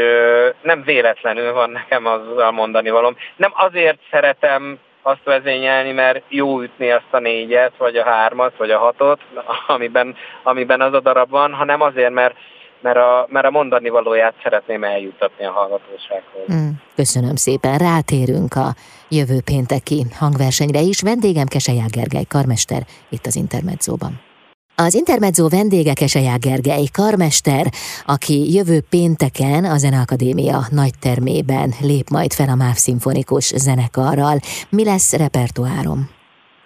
nem 0.61 0.83
véletlenül 0.83 1.53
van 1.53 1.69
nekem 1.69 2.05
az 2.05 2.37
a 2.37 2.51
mondani 2.51 2.89
valóm. 2.89 3.17
Nem 3.35 3.51
azért 3.55 3.99
szeretem 4.11 4.79
azt 5.03 5.23
vezényelni, 5.23 5.91
mert 5.91 6.23
jó 6.27 6.61
ütni 6.61 6.91
azt 6.91 7.11
a 7.11 7.19
négyet, 7.19 7.71
vagy 7.77 7.95
a 7.95 8.03
hármat, 8.03 8.57
vagy 8.57 8.71
a 8.71 8.79
hatot, 8.79 9.19
amiben, 9.67 10.15
amiben 10.43 10.81
az 10.81 10.93
a 10.93 10.99
darab 10.99 11.29
van, 11.29 11.53
hanem 11.53 11.81
azért, 11.81 12.13
mert, 12.13 12.35
mert, 12.81 12.97
a, 12.97 13.27
mert 13.29 13.45
a 13.45 13.51
mondani 13.51 13.89
valóját 13.89 14.33
szeretném 14.43 14.83
eljutatni 14.83 15.45
a 15.45 15.51
hallgatósághoz. 15.51 16.53
Mm, 16.53 16.69
köszönöm 16.95 17.35
szépen, 17.35 17.77
rátérünk 17.77 18.55
a 18.55 18.75
jövő 19.09 19.41
pénteki 19.45 20.05
hangversenyre 20.19 20.79
is. 20.79 21.01
Vendégem 21.01 21.47
Keselyá 21.47 21.85
Gergely 21.87 22.25
karmester 22.29 22.81
itt 23.09 23.25
az 23.25 23.35
Intermedzóban. 23.35 24.32
Az 24.75 24.93
Intermezzo 24.95 25.47
vendége 25.49 25.93
Keseják 25.93 26.39
Gergely, 26.39 26.85
karmester, 26.93 27.65
aki 28.05 28.53
jövő 28.53 28.79
pénteken 28.89 29.63
a 29.65 29.77
Zeneakadémia 29.77 30.59
nagy 30.71 30.95
termében 31.01 31.69
lép 31.81 32.07
majd 32.11 32.31
fel 32.31 32.49
a 32.49 32.55
MÁV 32.55 32.77
szimfonikus 32.85 33.43
zenekarral. 33.43 34.37
Mi 34.69 34.83
lesz 34.83 35.17
repertoárom? 35.17 36.09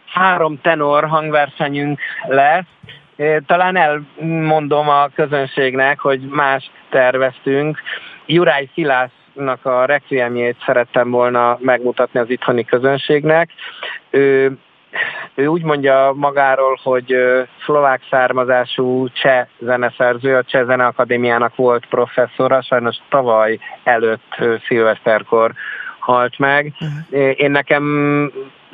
Három 0.06 0.60
tenor 0.62 1.04
hangversenyünk 1.08 2.00
lesz. 2.28 2.72
Talán 3.46 3.76
elmondom 3.76 4.90
a 4.90 5.08
közönségnek, 5.16 6.00
hogy 6.00 6.22
más 6.30 6.72
terveztünk. 6.90 7.78
Juráj 8.26 8.70
Szilásznak 8.74 9.66
a 9.66 9.86
requiemjét 9.86 10.56
szerettem 10.66 11.10
volna 11.10 11.58
megmutatni 11.62 12.20
az 12.20 12.30
itthoni 12.30 12.64
közönségnek. 12.66 13.50
Ő 14.10 14.58
ő 15.38 15.48
úgy 15.48 15.64
mondja 15.64 16.14
magáról, 16.16 16.80
hogy 16.84 17.16
szlovák 17.66 18.02
származású 18.10 19.08
cseh 19.10 19.48
zeneszerző, 19.60 20.36
a 20.36 20.44
Cseh 20.44 20.66
Zeneakadémiának 20.66 21.56
volt 21.56 21.86
professzora, 21.86 22.62
sajnos 22.62 22.96
tavaly 23.10 23.60
előtt 23.84 24.36
szilveszterkor 24.68 25.52
halt 26.00 26.38
meg. 26.38 26.74
Uh-huh. 26.80 27.40
Én 27.40 27.52
nekem 27.52 27.86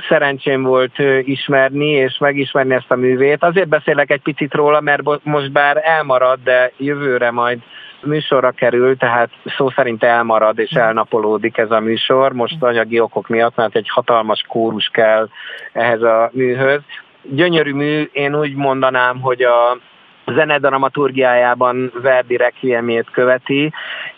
szerencsém 0.08 0.64
volt 0.64 1.00
ismerni 1.22 1.90
és 1.90 2.18
megismerni 2.18 2.74
ezt 2.74 2.92
a 2.92 2.96
művét. 2.96 3.44
Azért 3.44 3.68
beszélek 3.68 4.12
egy 4.12 4.22
picit 4.22 4.54
róla, 4.54 4.82
mert 4.82 5.02
most 5.24 5.52
bár 5.52 5.82
elmarad, 5.84 6.40
de 6.44 6.72
jövőre 6.78 7.32
majd 7.32 7.60
műsorra 8.06 8.52
kerül, 8.52 8.98
tehát 8.98 9.30
szó 9.58 9.70
szerint 9.70 10.04
elmarad 10.04 10.60
és 10.60 10.72
elnapolódik 10.72 11.58
ez 11.58 11.72
a 11.72 11.80
műsor, 11.80 12.34
most 12.34 12.64
anyagi 12.64 13.00
okok 13.00 13.28
miatt, 13.28 13.56
mert 13.56 13.76
egy 13.76 13.90
hatalmas 13.90 14.44
kórus 14.48 14.90
kell 14.94 15.30
ehhez 15.72 16.02
a 16.02 16.30
műhöz. 16.34 16.82
Gyönyörű 17.22 17.74
mű, 17.74 18.10
én 18.12 18.36
úgy 18.36 18.56
mondanám, 18.56 19.22
hogy 19.22 19.42
a 19.42 19.78
zenedramaturgiájában 20.26 21.92
Verdi 22.02 22.38
requiemét 22.38 23.10
követi, 23.12 23.74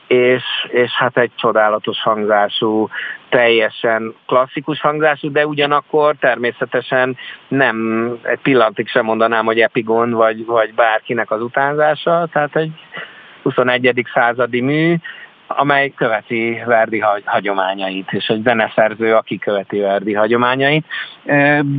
és, 0.08 0.44
és 0.68 0.92
hát 0.92 1.18
egy 1.18 1.32
csodálatos 1.36 2.01
hangzású, 2.01 2.89
teljesen 3.30 4.15
klasszikus 4.25 4.82
hangzású, 4.82 5.32
de 5.32 5.48
ugyanakkor 5.48 6.15
természetesen 6.20 7.18
nem 7.48 8.08
egy 8.22 8.39
pillantig 8.39 8.88
sem 8.88 9.06
mondanám, 9.06 9.46
hogy 9.46 9.60
epigon 9.60 10.12
vagy, 10.12 10.46
vagy 10.46 10.74
bárkinek 10.74 11.32
az 11.32 11.42
utánzása, 11.42 12.27
tehát 12.32 12.56
egy 12.56 12.72
21. 13.46 14.06
századi 14.14 14.62
mű, 14.62 14.96
amely 15.48 15.90
követi 15.90 16.62
Verdi 16.66 17.04
hagyományait, 17.25 18.12
és 18.12 18.28
egy 18.28 18.42
zeneszerző, 18.44 19.16
aki 19.16 19.38
követi 19.38 19.80
Verdi 19.80 20.14
hagyományait. 20.14 20.86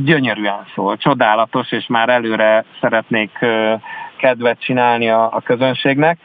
Gyönyörűen 0.03 0.65
szól, 0.75 0.97
csodálatos, 0.97 1.71
és 1.71 1.85
már 1.87 2.09
előre 2.09 2.65
szeretnék 2.81 3.31
kedvet 4.17 4.61
csinálni 4.61 5.09
a, 5.09 5.33
a 5.33 5.41
közönségnek. 5.41 6.19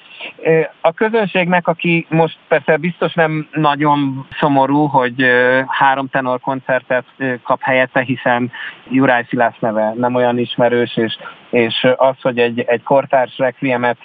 A 0.80 0.92
közönségnek, 0.92 1.68
aki 1.68 2.06
most 2.08 2.38
persze 2.49 2.76
biztos 2.76 3.14
nem 3.14 3.49
nagyon 3.52 4.26
szomorú, 4.40 4.87
hogy 4.87 5.26
három 5.66 6.08
tenor 6.08 6.40
koncertet 6.40 7.04
kap 7.42 7.62
helyette, 7.62 8.00
hiszen 8.00 8.50
Juráj 8.90 9.25
Szilász 9.28 9.58
neve 9.58 9.92
nem 9.96 10.14
olyan 10.14 10.38
ismerős, 10.38 10.96
és, 10.96 11.18
és 11.50 11.87
az, 11.96 12.16
hogy 12.22 12.38
egy, 12.38 12.61
egy 12.61 12.82
kortárs 12.82 13.38
requiemet 13.38 13.96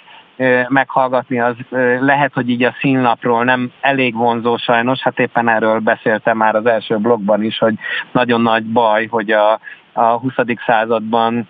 meghallgatni, 0.68 1.40
az 1.40 1.54
lehet, 2.00 2.32
hogy 2.32 2.48
így 2.48 2.62
a 2.62 2.74
színlapról 2.80 3.44
nem 3.44 3.72
elég 3.80 4.14
vonzó 4.14 4.56
sajnos, 4.56 5.00
hát 5.00 5.18
éppen 5.18 5.48
erről 5.48 5.78
beszéltem 5.78 6.36
már 6.36 6.54
az 6.54 6.66
első 6.66 6.96
blogban 6.96 7.42
is, 7.42 7.58
hogy 7.58 7.74
nagyon 8.12 8.40
nagy 8.40 8.64
baj, 8.64 9.06
hogy 9.06 9.30
a, 9.30 9.60
a 9.92 10.02
20. 10.02 10.32
században 10.66 11.48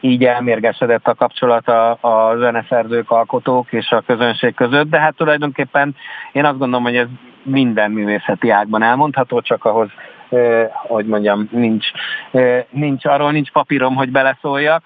így 0.00 0.24
elmérgesedett 0.24 1.06
a 1.06 1.14
kapcsolat 1.14 1.68
a, 1.68 1.90
a 2.00 2.36
zeneszerzők, 2.38 3.10
alkotók 3.10 3.72
és 3.72 3.90
a 3.90 4.02
közönség 4.06 4.54
között, 4.54 4.90
de 4.90 5.00
hát 5.00 5.16
tulajdonképpen 5.16 5.96
én 6.32 6.44
azt 6.44 6.58
gondolom, 6.58 6.82
hogy 6.82 6.96
ez 6.96 7.06
minden 7.42 7.90
művészeti 7.90 8.50
ágban 8.50 8.82
elmondható, 8.82 9.40
csak 9.40 9.64
ahhoz, 9.64 9.88
eh, 10.28 10.68
hogy 10.72 11.06
mondjam, 11.06 11.48
nincs, 11.50 11.86
eh, 12.30 12.64
nincs 12.70 13.04
arról 13.04 13.32
nincs 13.32 13.50
papírom, 13.50 13.94
hogy 13.94 14.10
beleszóljak. 14.10 14.82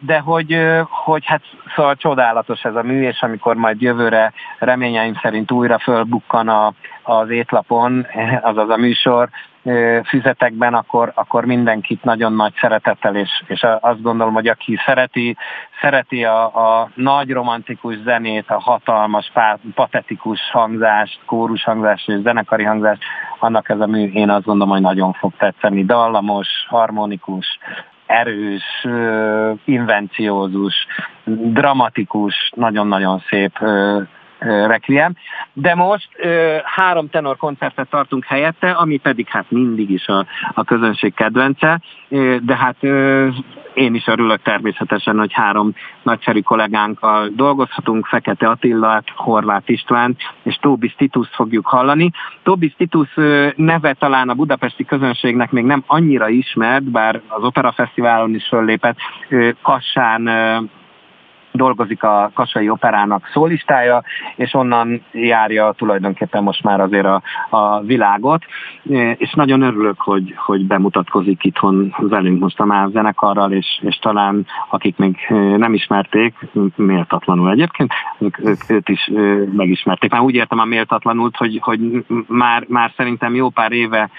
De 0.00 0.18
hogy, 0.18 0.56
hogy 0.88 1.26
hát 1.26 1.42
szóval 1.76 1.96
csodálatos 1.96 2.62
ez 2.62 2.74
a 2.74 2.82
mű, 2.82 3.02
és 3.02 3.22
amikor 3.22 3.56
majd 3.56 3.80
jövőre 3.80 4.32
reményeim 4.58 5.14
szerint 5.22 5.50
újra 5.50 5.78
fölbukkan 5.78 6.48
a, 6.48 6.72
az 7.02 7.30
étlapon, 7.30 8.06
azaz 8.50 8.68
a 8.68 8.76
műsor, 8.76 9.28
füzetekben, 10.04 10.74
akkor, 10.74 11.12
akkor 11.14 11.44
mindenkit 11.44 12.04
nagyon 12.04 12.32
nagy 12.32 12.52
szeretettel, 12.60 13.16
és, 13.16 13.42
és 13.46 13.66
azt 13.80 14.02
gondolom, 14.02 14.34
hogy 14.34 14.46
aki 14.46 14.78
szereti, 14.86 15.36
szereti 15.80 16.24
a, 16.24 16.44
a 16.44 16.90
nagy 16.94 17.30
romantikus 17.30 17.96
zenét, 18.04 18.50
a 18.50 18.60
hatalmas, 18.60 19.32
patetikus 19.74 20.50
hangzást, 20.50 21.20
kórus 21.26 21.64
hangzást 21.64 22.08
és 22.08 22.20
zenekari 22.22 22.64
hangzást, 22.64 23.02
annak 23.38 23.68
ez 23.68 23.80
a 23.80 23.86
mű, 23.86 24.12
én 24.12 24.30
azt 24.30 24.44
gondolom, 24.44 24.72
hogy 24.72 24.82
nagyon 24.82 25.12
fog 25.12 25.32
tetszeni. 25.36 25.84
Dallamos, 25.84 26.48
harmonikus, 26.68 27.58
erős, 28.08 28.86
invenciózus, 29.64 30.86
dramatikus, 31.26 32.50
nagyon-nagyon 32.54 33.22
szép 33.28 33.58
Requiem, 34.38 35.12
de 35.52 35.74
most 35.74 36.08
három 36.64 37.10
tenor 37.10 37.36
koncertet 37.36 37.88
tartunk 37.88 38.24
helyette, 38.24 38.70
ami 38.70 38.96
pedig 38.96 39.28
hát 39.28 39.50
mindig 39.50 39.90
is 39.90 40.06
a, 40.06 40.26
a 40.54 40.64
közönség 40.64 41.14
kedvence, 41.14 41.80
de 42.42 42.56
hát 42.56 42.76
én 43.74 43.94
is 43.94 44.06
örülök 44.06 44.42
természetesen, 44.42 45.18
hogy 45.18 45.32
három 45.32 45.74
nagyszerű 46.02 46.40
kollégánkkal 46.40 47.28
dolgozhatunk, 47.34 48.06
Fekete 48.06 48.48
Attillát, 48.48 49.04
Horváth 49.14 49.70
István 49.70 50.16
és 50.42 50.56
Tóbis 50.56 50.94
Titus 50.94 51.28
fogjuk 51.28 51.66
hallani. 51.66 52.10
Tóbis 52.42 52.74
Titus 52.76 53.14
neve 53.56 53.92
talán 53.92 54.28
a 54.28 54.34
budapesti 54.34 54.84
közönségnek 54.84 55.50
még 55.50 55.64
nem 55.64 55.84
annyira 55.86 56.28
ismert, 56.28 56.84
bár 56.90 57.20
az 57.28 57.42
Opera 57.42 57.72
Fesztiválon 57.72 58.34
is 58.34 58.46
föllépett, 58.48 58.96
Kassán 59.62 60.28
dolgozik 61.58 62.02
a 62.02 62.30
Kasai 62.34 62.68
Operának 62.68 63.30
szólistája, 63.32 64.02
és 64.36 64.54
onnan 64.54 65.02
járja 65.12 65.72
tulajdonképpen 65.76 66.42
most 66.42 66.62
már 66.62 66.80
azért 66.80 67.06
a, 67.06 67.22
a 67.50 67.80
világot, 67.80 68.44
és 69.16 69.32
nagyon 69.32 69.62
örülök, 69.62 70.00
hogy, 70.00 70.34
hogy 70.36 70.66
bemutatkozik 70.66 71.44
itthon 71.44 71.94
velünk 71.98 72.40
most 72.40 72.60
a 72.60 72.64
MÁV 72.64 72.90
zenekarral, 72.90 73.52
és, 73.52 73.80
és 73.82 73.98
talán 73.98 74.46
akik 74.70 74.96
még 74.96 75.16
nem 75.56 75.74
ismerték, 75.74 76.34
méltatlanul 76.76 77.50
egyébként, 77.50 77.92
ők, 78.18 78.38
ők, 78.38 78.70
őt 78.70 78.88
is 78.88 79.10
megismerték. 79.52 80.10
Már 80.10 80.20
úgy 80.20 80.34
értem 80.34 80.58
a 80.58 80.64
méltatlanult, 80.64 81.36
hogy, 81.36 81.58
hogy 81.62 82.04
már, 82.26 82.64
már 82.68 82.92
szerintem 82.96 83.34
jó 83.34 83.48
pár 83.48 83.72
éve 83.72 84.10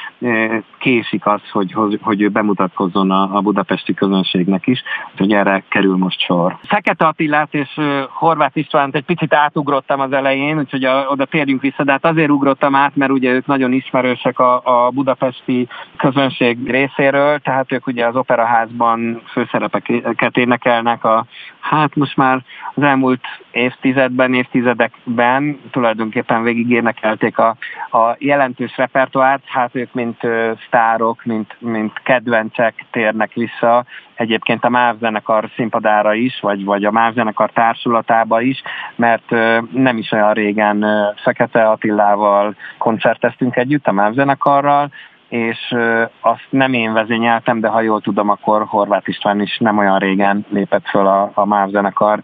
késik 0.78 1.26
az, 1.26 1.42
hogy, 1.52 1.72
hogy, 1.72 2.00
hogy 2.02 2.22
ő 2.22 2.30
bemutatkozzon 2.30 3.12
a, 3.12 3.38
a 3.38 3.42
budapesti 3.42 3.94
közönségnek 3.94 4.68
is, 4.68 4.84
hogy 5.18 5.32
erre 5.32 5.64
kerül 5.70 5.98
most 5.98 6.20
sor. 6.20 6.58
Fekete 6.64 7.06
Attilát 7.30 7.54
és 7.54 7.80
Horváth 8.10 8.58
Istvánt 8.58 8.96
egy 8.96 9.04
picit 9.04 9.34
átugrottam 9.34 10.00
az 10.00 10.12
elején, 10.12 10.58
úgyhogy 10.58 10.84
a, 10.84 11.06
oda 11.10 11.26
térjünk 11.26 11.62
vissza, 11.62 11.84
de 11.84 11.92
hát 11.92 12.06
azért 12.06 12.30
ugrottam 12.30 12.76
át, 12.76 12.96
mert 12.96 13.12
ugye 13.12 13.32
ők 13.32 13.46
nagyon 13.46 13.72
ismerősek 13.72 14.40
a, 14.40 14.62
a 14.64 14.90
budapesti 14.90 15.68
közönség 15.98 16.70
részéről, 16.70 17.40
tehát 17.40 17.72
ők 17.72 17.88
ugye 17.88 18.06
az 18.06 18.16
operaházban 18.16 19.22
főszerepeket 19.32 20.38
énekelnek 20.38 21.04
a, 21.04 21.26
hát 21.60 21.96
most 21.96 22.18
már 22.18 22.44
az 22.74 22.84
elmúlt 22.84 23.24
évtizedben, 23.52 24.34
évtizedekben 24.34 25.60
tulajdonképpen 25.72 26.44
végig 26.44 26.70
énekelték 26.70 27.38
a, 27.38 27.56
a 27.92 28.16
jelentős 28.18 28.78
repertoárt, 28.78 29.44
hát 29.46 29.76
ők 29.76 29.94
mint 29.94 30.24
uh, 30.24 30.52
sztárok, 30.66 31.24
mint, 31.26 31.56
mint 31.60 31.94
kedvencek 32.04 32.86
térnek 32.92 33.34
vissza 33.34 33.86
egyébként 34.20 34.64
a 34.64 34.70
MÁV 34.70 34.98
zenekar 35.00 35.50
színpadára 35.56 36.14
is, 36.14 36.40
vagy, 36.40 36.66
vagy 36.66 36.86
a 36.86 36.92
MÁV 36.92 37.14
zenekar 37.14 37.52
társulatába 37.52 38.42
is, 38.42 38.62
mert 38.96 39.30
nem 39.72 39.98
is 39.98 40.12
olyan 40.12 40.34
régen 40.34 40.86
Fekete 41.16 41.70
Attilával 41.70 42.56
koncerteztünk 42.78 43.56
együtt 43.56 43.88
a 43.88 43.92
MÁV 43.92 44.14
zenekarral, 44.14 44.92
és 45.30 45.76
azt 46.22 46.48
nem 46.50 46.74
én 46.74 46.94
vezényeltem, 46.94 47.60
de 47.60 47.68
ha 47.68 47.82
jól 47.82 48.02
tudom, 48.02 48.30
akkor 48.30 48.66
Horváth 48.66 49.10
István 49.10 49.42
is 49.42 49.58
nem 49.58 49.78
olyan 49.78 49.98
régen 49.98 50.46
lépett 50.50 50.88
föl 50.88 51.08
a, 51.08 51.32
a 51.34 51.46
MÁV 51.46 51.70
zenekar 51.70 52.22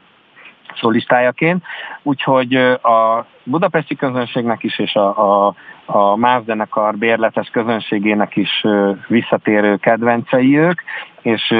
szólistájaként. 0.80 1.64
Úgyhogy 2.04 2.56
a 2.82 3.26
budapesti 3.44 3.96
közönségnek 3.96 4.64
is 4.64 4.80
és 4.80 4.96
a, 4.96 5.46
a, 5.48 5.56
a 5.86 6.16
MÁV 6.16 6.44
zenekar 6.46 6.96
bérletes 6.96 7.50
közönségének 7.50 8.36
is 8.36 8.66
visszatérő 9.08 9.78
kedvencei 9.78 10.58
ők, 10.58 10.82
és 11.22 11.54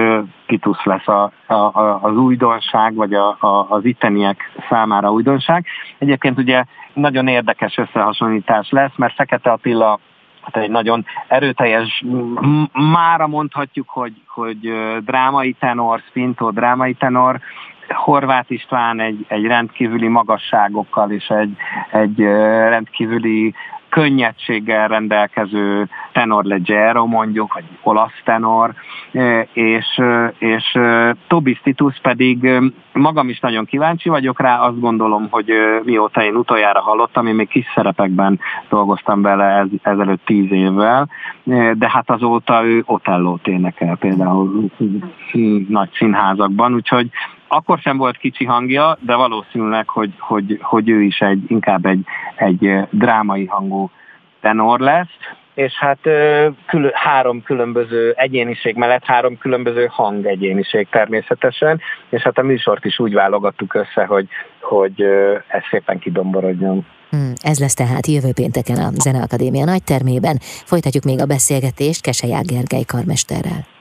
Titus 0.46 0.84
lesz 0.84 1.08
a, 1.08 1.32
a, 1.48 2.00
az 2.02 2.18
újdonság, 2.18 2.96
vagy 2.96 3.14
a, 3.14 3.38
a, 3.40 3.66
az 3.70 3.86
itteniek 3.86 4.52
számára 4.70 5.12
újdonság. 5.12 5.66
Egyébként 5.98 6.38
ugye 6.38 6.64
nagyon 6.94 7.28
érdekes 7.28 7.78
összehasonlítás 7.78 8.70
lesz, 8.70 8.96
mert 8.96 9.16
Fekete 9.16 9.52
Attila 9.52 10.00
hát 10.42 10.64
egy 10.64 10.70
nagyon 10.70 11.06
erőteljes, 11.28 12.04
mára 12.72 13.28
mondhatjuk, 13.28 13.90
hogy, 13.90 14.14
hogy 14.28 14.74
drámai 15.00 15.54
tenor, 15.54 16.02
Spinto 16.10 16.52
drámai 16.52 16.94
tenor, 16.94 17.40
Horváth 17.88 18.52
István 18.52 19.00
egy, 19.00 19.26
egy 19.28 19.46
rendkívüli 19.46 20.08
magasságokkal 20.08 21.12
és 21.12 21.28
egy, 21.28 21.56
egy 21.92 22.20
rendkívüli 22.70 23.54
könnyedséggel 23.96 24.88
rendelkező 24.88 25.90
tenor 26.12 26.44
leggero 26.44 27.06
mondjuk, 27.06 27.54
vagy 27.54 27.64
olasz 27.82 28.22
tenor, 28.24 28.74
és, 29.54 30.02
és 30.38 30.78
Tobis 31.28 31.62
Titus 31.64 32.00
pedig 32.02 32.50
magam 32.94 33.30
is 33.30 33.40
nagyon 33.40 33.66
kíváncsi 33.66 34.10
vagyok 34.10 34.42
rá, 34.42 34.60
azt 34.60 34.80
gondolom, 34.80 35.28
hogy 35.30 35.52
mióta 35.84 36.24
én 36.24 36.36
utoljára 36.36 36.82
hallottam, 36.82 37.28
én 37.28 37.36
még 37.36 37.48
kis 37.48 37.66
szerepekben 37.76 38.40
dolgoztam 38.70 39.22
bele 39.22 39.46
ez, 39.46 39.68
ezelőtt 39.82 40.26
tíz 40.26 40.52
évvel, 40.52 41.10
de 41.74 41.90
hát 41.90 42.10
azóta 42.10 42.66
ő 42.66 42.84
Otellót 42.86 43.48
énekel 43.48 43.96
például 43.96 44.70
nagy 45.68 45.90
színházakban, 45.94 46.74
úgyhogy 46.74 47.10
akkor 47.48 47.78
sem 47.78 47.98
volt 47.98 48.18
kicsi 48.18 48.46
hangja, 48.46 48.98
de 49.00 49.16
valószínűleg, 49.16 49.90
hogy, 49.90 50.14
hogy, 50.20 50.60
hogy 50.62 50.90
ő 50.90 51.02
is 51.02 51.20
egy, 51.20 51.44
inkább 51.48 51.86
egy, 51.86 52.06
egy 52.36 52.88
drámai 52.90 53.46
hangú 53.46 53.90
tenor 54.42 54.80
lesz, 54.80 55.18
és 55.54 55.74
hát 55.74 56.00
külön, 56.66 56.92
három 56.94 57.44
különböző 57.44 58.14
egyéniség 58.16 58.76
mellett 58.76 59.04
három 59.04 59.38
különböző 59.38 59.88
hangegyéniség 59.92 60.88
természetesen, 60.90 61.82
és 62.10 62.22
hát 62.22 62.38
a 62.38 62.44
műsort 62.44 62.86
is 62.86 63.00
úgy 63.00 63.14
válogattuk 63.14 63.74
össze, 63.74 64.06
hogy, 64.06 64.28
hogy 64.62 65.02
ez 65.48 65.64
szépen 65.70 66.00
kidomborodjon. 66.00 66.86
Hmm, 67.10 67.34
ez 67.42 67.60
lesz 67.60 67.74
tehát 67.74 68.08
jövő 68.08 68.32
pénteken 68.34 68.78
a 68.78 68.90
Zeneakadémia 68.92 69.66
nagytermében. 69.66 70.38
Folytatjuk 70.42 71.04
még 71.04 71.22
a 71.22 71.26
beszélgetést 71.26 72.02
Keseják 72.02 72.46
Gergely 72.46 72.84
karmesterrel. 72.88 73.75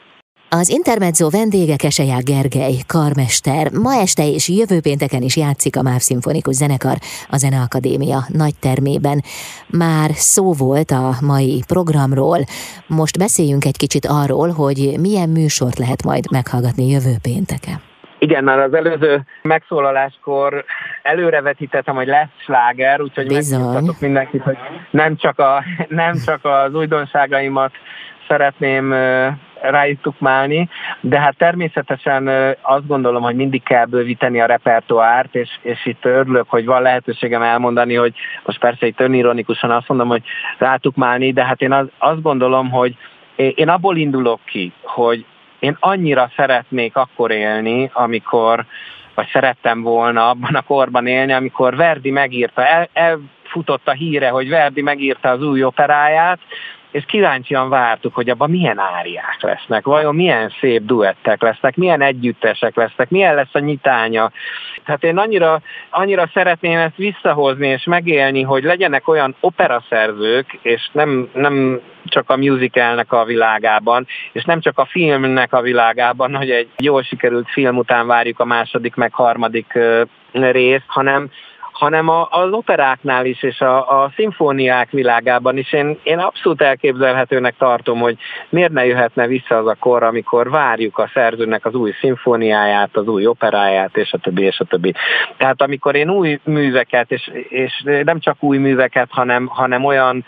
Az 0.60 0.68
Intermezzo 0.68 1.28
vendége 1.30 1.76
Keseják 1.76 2.22
Gergely, 2.22 2.76
karmester. 2.94 3.64
Ma 3.84 3.92
este 4.06 4.24
és 4.36 4.48
jövő 4.48 4.78
pénteken 4.80 5.22
is 5.22 5.36
játszik 5.36 5.76
a 5.76 5.82
MÁV 5.82 5.98
Szimfonikus 5.98 6.54
Zenekar 6.54 6.96
a 7.30 7.36
Zeneakadémia 7.36 8.18
nagy 8.28 8.56
termében. 8.60 9.18
Már 9.66 10.10
szó 10.10 10.52
volt 10.52 10.90
a 10.90 11.08
mai 11.32 11.62
programról, 11.66 12.40
most 12.86 13.18
beszéljünk 13.18 13.64
egy 13.64 13.76
kicsit 13.76 14.06
arról, 14.22 14.50
hogy 14.50 14.78
milyen 15.00 15.28
műsort 15.28 15.78
lehet 15.78 16.04
majd 16.04 16.24
meghallgatni 16.30 16.90
jövő 16.90 17.14
pénteken. 17.22 17.78
Igen, 18.18 18.44
már 18.44 18.58
az 18.58 18.74
előző 18.74 19.24
megszólaláskor 19.42 20.64
előrevetítettem, 21.02 21.94
hogy 21.94 22.06
lesz 22.06 22.34
sláger, 22.44 23.00
úgyhogy 23.00 23.30
megmutatok 23.30 24.00
mindenkit, 24.00 24.42
hogy 24.42 24.56
nem 24.90 25.16
csak, 25.16 25.38
a, 25.38 25.64
nem 25.88 26.14
csak 26.26 26.44
az 26.44 26.74
újdonságaimat 26.74 27.72
szeretném 28.28 28.94
rájuk 29.70 30.00
tukmálni, 30.00 30.68
de 31.00 31.20
hát 31.20 31.36
természetesen 31.36 32.28
azt 32.62 32.86
gondolom, 32.86 33.22
hogy 33.22 33.34
mindig 33.34 33.62
kell 33.62 33.84
bővíteni 33.84 34.40
a 34.40 34.46
repertoárt, 34.46 35.34
és, 35.34 35.48
és 35.62 35.86
itt 35.86 36.04
örülök, 36.04 36.48
hogy 36.48 36.64
van 36.64 36.82
lehetőségem 36.82 37.42
elmondani, 37.42 37.94
hogy 37.94 38.14
most 38.44 38.58
persze 38.58 38.86
itt 38.86 39.00
önironikusan 39.00 39.70
azt 39.70 39.88
mondom, 39.88 40.08
hogy 40.08 40.22
rátukmálni, 40.58 41.32
de 41.32 41.44
hát 41.44 41.62
én 41.62 41.72
az, 41.72 41.86
azt 41.98 42.22
gondolom, 42.22 42.70
hogy 42.70 42.96
én 43.36 43.68
abból 43.68 43.96
indulok 43.96 44.40
ki, 44.44 44.72
hogy 44.82 45.24
én 45.58 45.76
annyira 45.80 46.30
szeretnék 46.36 46.96
akkor 46.96 47.30
élni, 47.30 47.90
amikor, 47.92 48.64
vagy 49.14 49.28
szerettem 49.32 49.82
volna 49.82 50.28
abban 50.28 50.54
a 50.54 50.62
korban 50.62 51.06
élni, 51.06 51.32
amikor 51.32 51.76
Verdi 51.76 52.10
megírta, 52.10 52.66
el, 52.66 52.88
elfutott 52.92 53.88
a 53.88 53.92
híre, 53.92 54.28
hogy 54.28 54.48
Verdi 54.48 54.82
megírta 54.82 55.30
az 55.30 55.42
új 55.42 55.62
operáját, 55.62 56.38
és 56.94 57.04
kíváncsian 57.06 57.68
vártuk, 57.68 58.14
hogy 58.14 58.28
abban 58.28 58.50
milyen 58.50 58.78
áriák 58.78 59.36
lesznek, 59.40 59.84
vajon 59.84 60.14
milyen 60.14 60.52
szép 60.60 60.82
duettek 60.82 61.42
lesznek, 61.42 61.76
milyen 61.76 62.02
együttesek 62.02 62.76
lesznek, 62.76 63.10
milyen 63.10 63.34
lesz 63.34 63.54
a 63.54 63.58
nyitánya. 63.58 64.30
Tehát 64.84 65.04
én 65.04 65.18
annyira, 65.18 65.60
annyira 65.90 66.30
szeretném 66.34 66.78
ezt 66.78 66.96
visszahozni 66.96 67.68
és 67.68 67.84
megélni, 67.84 68.42
hogy 68.42 68.62
legyenek 68.62 69.08
olyan 69.08 69.36
operaszerzők, 69.40 70.58
és 70.62 70.88
nem, 70.92 71.28
nem 71.32 71.80
csak 72.04 72.30
a 72.30 72.36
musicalnek 72.36 73.12
a 73.12 73.24
világában, 73.24 74.06
és 74.32 74.44
nem 74.44 74.60
csak 74.60 74.78
a 74.78 74.88
filmnek 74.90 75.52
a 75.52 75.60
világában, 75.60 76.36
hogy 76.36 76.50
egy 76.50 76.68
jól 76.76 77.02
sikerült 77.02 77.50
film 77.50 77.76
után 77.76 78.06
várjuk 78.06 78.40
a 78.40 78.44
második 78.44 78.94
meg 78.94 79.12
harmadik 79.12 79.78
részt, 80.32 80.84
hanem, 80.86 81.30
hanem 81.74 82.08
a, 82.08 82.28
az 82.30 82.52
operáknál 82.52 83.26
is, 83.26 83.42
és 83.42 83.60
a, 83.60 84.02
a 84.02 84.12
szimfóniák 84.16 84.90
világában 84.90 85.56
is. 85.56 85.72
Én, 85.72 85.98
én 86.02 86.18
abszolút 86.18 86.62
elképzelhetőnek 86.62 87.56
tartom, 87.56 88.00
hogy 88.00 88.16
miért 88.48 88.72
ne 88.72 88.86
jöhetne 88.86 89.26
vissza 89.26 89.56
az 89.56 89.66
a 89.66 89.76
kor, 89.78 90.02
amikor 90.02 90.50
várjuk 90.50 90.98
a 90.98 91.10
szerzőnek 91.14 91.66
az 91.66 91.74
új 91.74 91.92
szimfóniáját, 92.00 92.96
az 92.96 93.06
új 93.06 93.26
operáját, 93.26 93.96
és 93.96 94.12
a 94.12 94.18
többi, 94.18 94.42
és 94.42 94.60
a 94.60 94.64
többi. 94.64 94.94
Tehát 95.36 95.62
amikor 95.62 95.94
én 95.94 96.10
új 96.10 96.40
műveket, 96.44 97.10
és, 97.10 97.30
és 97.48 97.82
nem 98.04 98.20
csak 98.20 98.42
új 98.42 98.58
műveket, 98.58 99.08
hanem, 99.10 99.46
hanem 99.46 99.84
olyan 99.84 100.24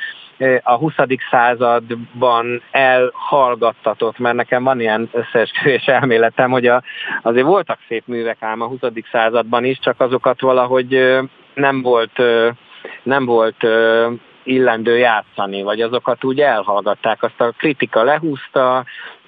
a 0.62 0.74
20. 0.74 0.94
században 1.30 2.62
elhallgattatott, 2.70 4.18
mert 4.18 4.36
nekem 4.36 4.64
van 4.64 4.80
ilyen 4.80 5.08
összeesküvés 5.12 5.86
elméletem, 5.98 6.50
hogy 6.50 6.66
a, 6.66 6.82
azért 7.22 7.46
voltak 7.46 7.78
szép 7.88 8.02
művek 8.06 8.42
ám 8.42 8.60
a 8.60 8.66
20. 8.66 8.78
században 9.12 9.64
is, 9.64 9.78
csak 9.78 10.00
azokat 10.00 10.40
valahogy 10.40 11.18
nem 11.54 11.82
volt, 11.82 12.22
nem 13.02 13.24
volt 13.24 13.66
illendő 14.42 14.98
játszani, 14.98 15.62
vagy 15.62 15.80
azokat 15.80 16.24
úgy 16.24 16.40
elhallgatták, 16.40 17.22
azt 17.22 17.40
a 17.40 17.52
kritika 17.56 18.02
lehúzta, 18.02 18.84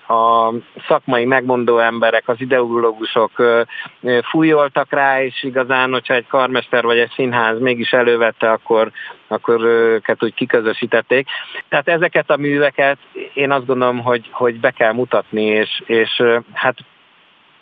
a 0.09 0.53
szakmai 0.87 1.25
megmondó 1.25 1.79
emberek, 1.79 2.29
az 2.29 2.37
ideológusok 2.39 3.31
fújoltak 4.23 4.93
rá, 4.93 5.23
és 5.23 5.43
igazán, 5.43 5.93
hogyha 5.93 6.15
egy 6.15 6.27
karmester 6.27 6.85
vagy 6.85 6.99
egy 6.99 7.13
színház 7.15 7.61
mégis 7.61 7.93
elővette, 7.93 8.51
akkor, 8.51 8.91
akkor 9.27 9.61
őket 9.61 10.23
úgy 10.23 10.35
kiközösítették. 10.35 11.29
Tehát 11.69 11.89
ezeket 11.89 12.31
a 12.31 12.37
műveket 12.37 12.99
én 13.35 13.51
azt 13.51 13.67
gondolom, 13.67 13.99
hogy, 13.99 14.29
hogy 14.31 14.61
be 14.61 14.71
kell 14.71 14.93
mutatni, 14.93 15.45
és, 15.45 15.83
és 15.87 16.23
hát 16.53 16.77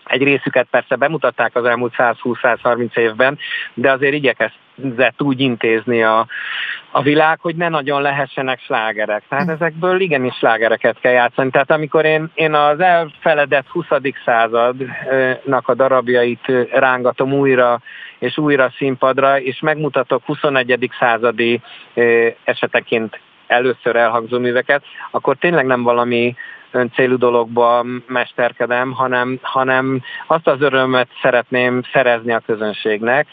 egy 0.05 0.23
részüket 0.23 0.67
persze 0.71 0.97
bemutatták 0.97 1.57
az 1.57 1.65
elmúlt 1.65 1.95
120-130 1.97 2.97
évben, 2.97 3.39
de 3.75 3.91
azért 3.91 4.15
igyekezett 4.77 5.23
úgy 5.23 5.41
intézni 5.41 6.03
a, 6.03 6.27
a 6.91 7.03
világ, 7.03 7.41
hogy 7.41 7.57
ne 7.57 7.69
nagyon 7.69 8.03
lehessenek 8.03 8.61
slágerek. 8.61 9.23
Tehát 9.29 9.49
ezekből 9.49 10.01
igenis 10.01 10.35
slágereket 10.35 11.01
kell 11.01 11.13
játszani. 11.13 11.51
Tehát 11.51 11.71
amikor 11.71 12.05
én, 12.05 12.31
én 12.35 12.55
az 12.55 12.81
elfeledett 12.81 13.67
20. 13.69 13.87
századnak 14.25 15.69
a 15.69 15.75
darabjait 15.75 16.53
rángatom 16.71 17.33
újra 17.33 17.81
és 18.19 18.39
újra 18.39 18.73
színpadra, 18.77 19.41
és 19.41 19.61
megmutatok 19.61 20.23
21. 20.25 20.91
századi 20.99 21.61
eseteként 22.45 23.21
először 23.47 23.97
elhangzó 23.97 24.39
műveket, 24.39 24.83
akkor 25.11 25.37
tényleg 25.37 25.67
nem 25.67 25.83
valami 25.83 26.35
öncélú 26.71 27.17
dologba 27.17 27.85
mesterkedem, 28.07 28.93
hanem, 28.93 29.39
hanem 29.43 30.03
azt 30.27 30.47
az 30.47 30.61
örömet 30.61 31.09
szeretném 31.23 31.83
szerezni 31.93 32.33
a 32.33 32.43
közönségnek, 32.47 33.27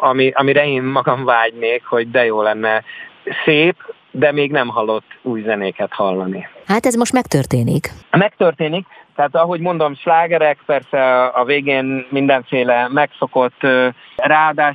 ami, 0.00 0.30
amire 0.34 0.66
én 0.66 0.82
magam 0.82 1.24
vágynék, 1.24 1.84
hogy 1.84 2.10
de 2.10 2.24
jó 2.24 2.42
lenne 2.42 2.82
szép, 3.44 3.76
de 4.10 4.32
még 4.32 4.50
nem 4.50 4.68
hallott 4.68 5.18
új 5.22 5.42
zenéket 5.42 5.92
hallani. 5.92 6.48
Hát 6.66 6.86
ez 6.86 6.94
most 6.94 7.12
megtörténik. 7.12 7.88
Megtörténik, 8.10 8.86
tehát 9.16 9.34
ahogy 9.34 9.60
mondom, 9.60 9.94
slágerek, 9.94 10.58
persze 10.66 11.24
a 11.24 11.44
végén 11.44 12.06
mindenféle 12.10 12.88
megszokott 12.88 13.66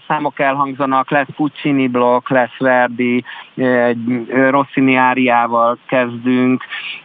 számok 0.08 0.40
elhangzanak, 0.40 1.12
lesz 1.12 1.28
Puccini 1.36 1.88
blokk, 1.88 2.30
lesz 2.30 2.58
Verdi, 2.58 3.24
egy 3.56 4.28
Rossini 4.50 4.96
áriával 4.96 5.78
kezdünk, 5.88 6.64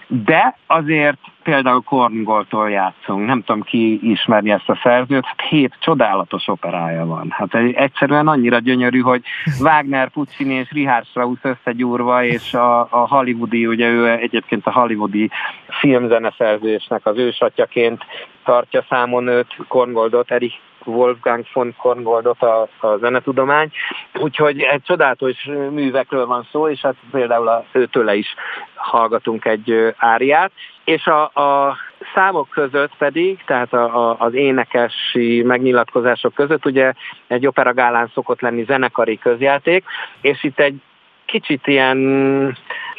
de 0.08 0.56
azért 0.66 1.18
például 1.42 1.82
Korngoltól 1.82 2.70
játszunk, 2.70 3.26
nem 3.26 3.42
tudom 3.42 3.62
ki 3.62 4.10
ismeri 4.10 4.50
ezt 4.50 4.68
a 4.68 4.78
szerzőt, 4.82 5.24
hát 5.24 5.40
hét 5.40 5.74
csodálatos 5.80 6.48
operája 6.48 7.06
van. 7.06 7.26
Hát 7.30 7.54
egyszerűen 7.54 8.28
annyira 8.28 8.58
gyönyörű, 8.58 9.00
hogy 9.00 9.22
Wagner, 9.60 10.10
Puccini 10.10 10.54
és 10.54 10.70
Richard 10.70 11.06
Strauss 11.06 11.38
összegyúrva, 11.42 12.24
és 12.24 12.54
a, 12.54 12.80
a 12.80 13.08
hollywoodi, 13.08 13.66
ugye 13.66 13.88
ő 13.88 14.10
egyébként 14.10 14.66
a 14.66 14.72
hollywoodi 14.72 15.30
filmzeneszerzésnek 15.68 17.06
az 17.06 17.16
ősatjaként 17.16 18.04
tartja 18.44 18.84
számon 18.88 19.26
őt, 19.26 19.56
Korngoldot, 19.68 20.30
Erich 20.30 20.56
Wolfgang 20.88 21.44
von 21.52 21.74
Korngoldot 21.76 22.42
a, 22.42 22.68
a 22.80 22.96
zenetudomány. 22.96 23.70
Úgyhogy 24.14 24.60
egy 24.60 24.82
csodálatos 24.82 25.44
művekről 25.70 26.26
van 26.26 26.48
szó, 26.50 26.68
és 26.68 26.80
hát 26.80 26.94
például 27.10 27.48
a, 27.48 27.64
őtőle 27.72 28.14
is 28.14 28.34
hallgatunk 28.74 29.44
egy 29.44 29.94
áriát. 29.96 30.52
És 30.84 31.06
a, 31.06 31.22
a 31.22 31.76
számok 32.14 32.48
között 32.48 32.96
pedig, 32.98 33.44
tehát 33.44 33.72
a, 33.72 34.10
a, 34.10 34.16
az 34.18 34.34
énekesi 34.34 35.42
megnyilatkozások 35.42 36.34
között 36.34 36.66
ugye 36.66 36.92
egy 37.26 37.46
operagálán 37.46 38.10
szokott 38.14 38.40
lenni 38.40 38.64
zenekari 38.64 39.18
közjáték, 39.18 39.84
és 40.20 40.44
itt 40.44 40.58
egy 40.58 40.80
kicsit 41.24 41.66
ilyen 41.66 41.98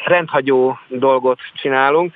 rendhagyó 0.06 0.78
dolgot 0.88 1.40
csinálunk, 1.54 2.14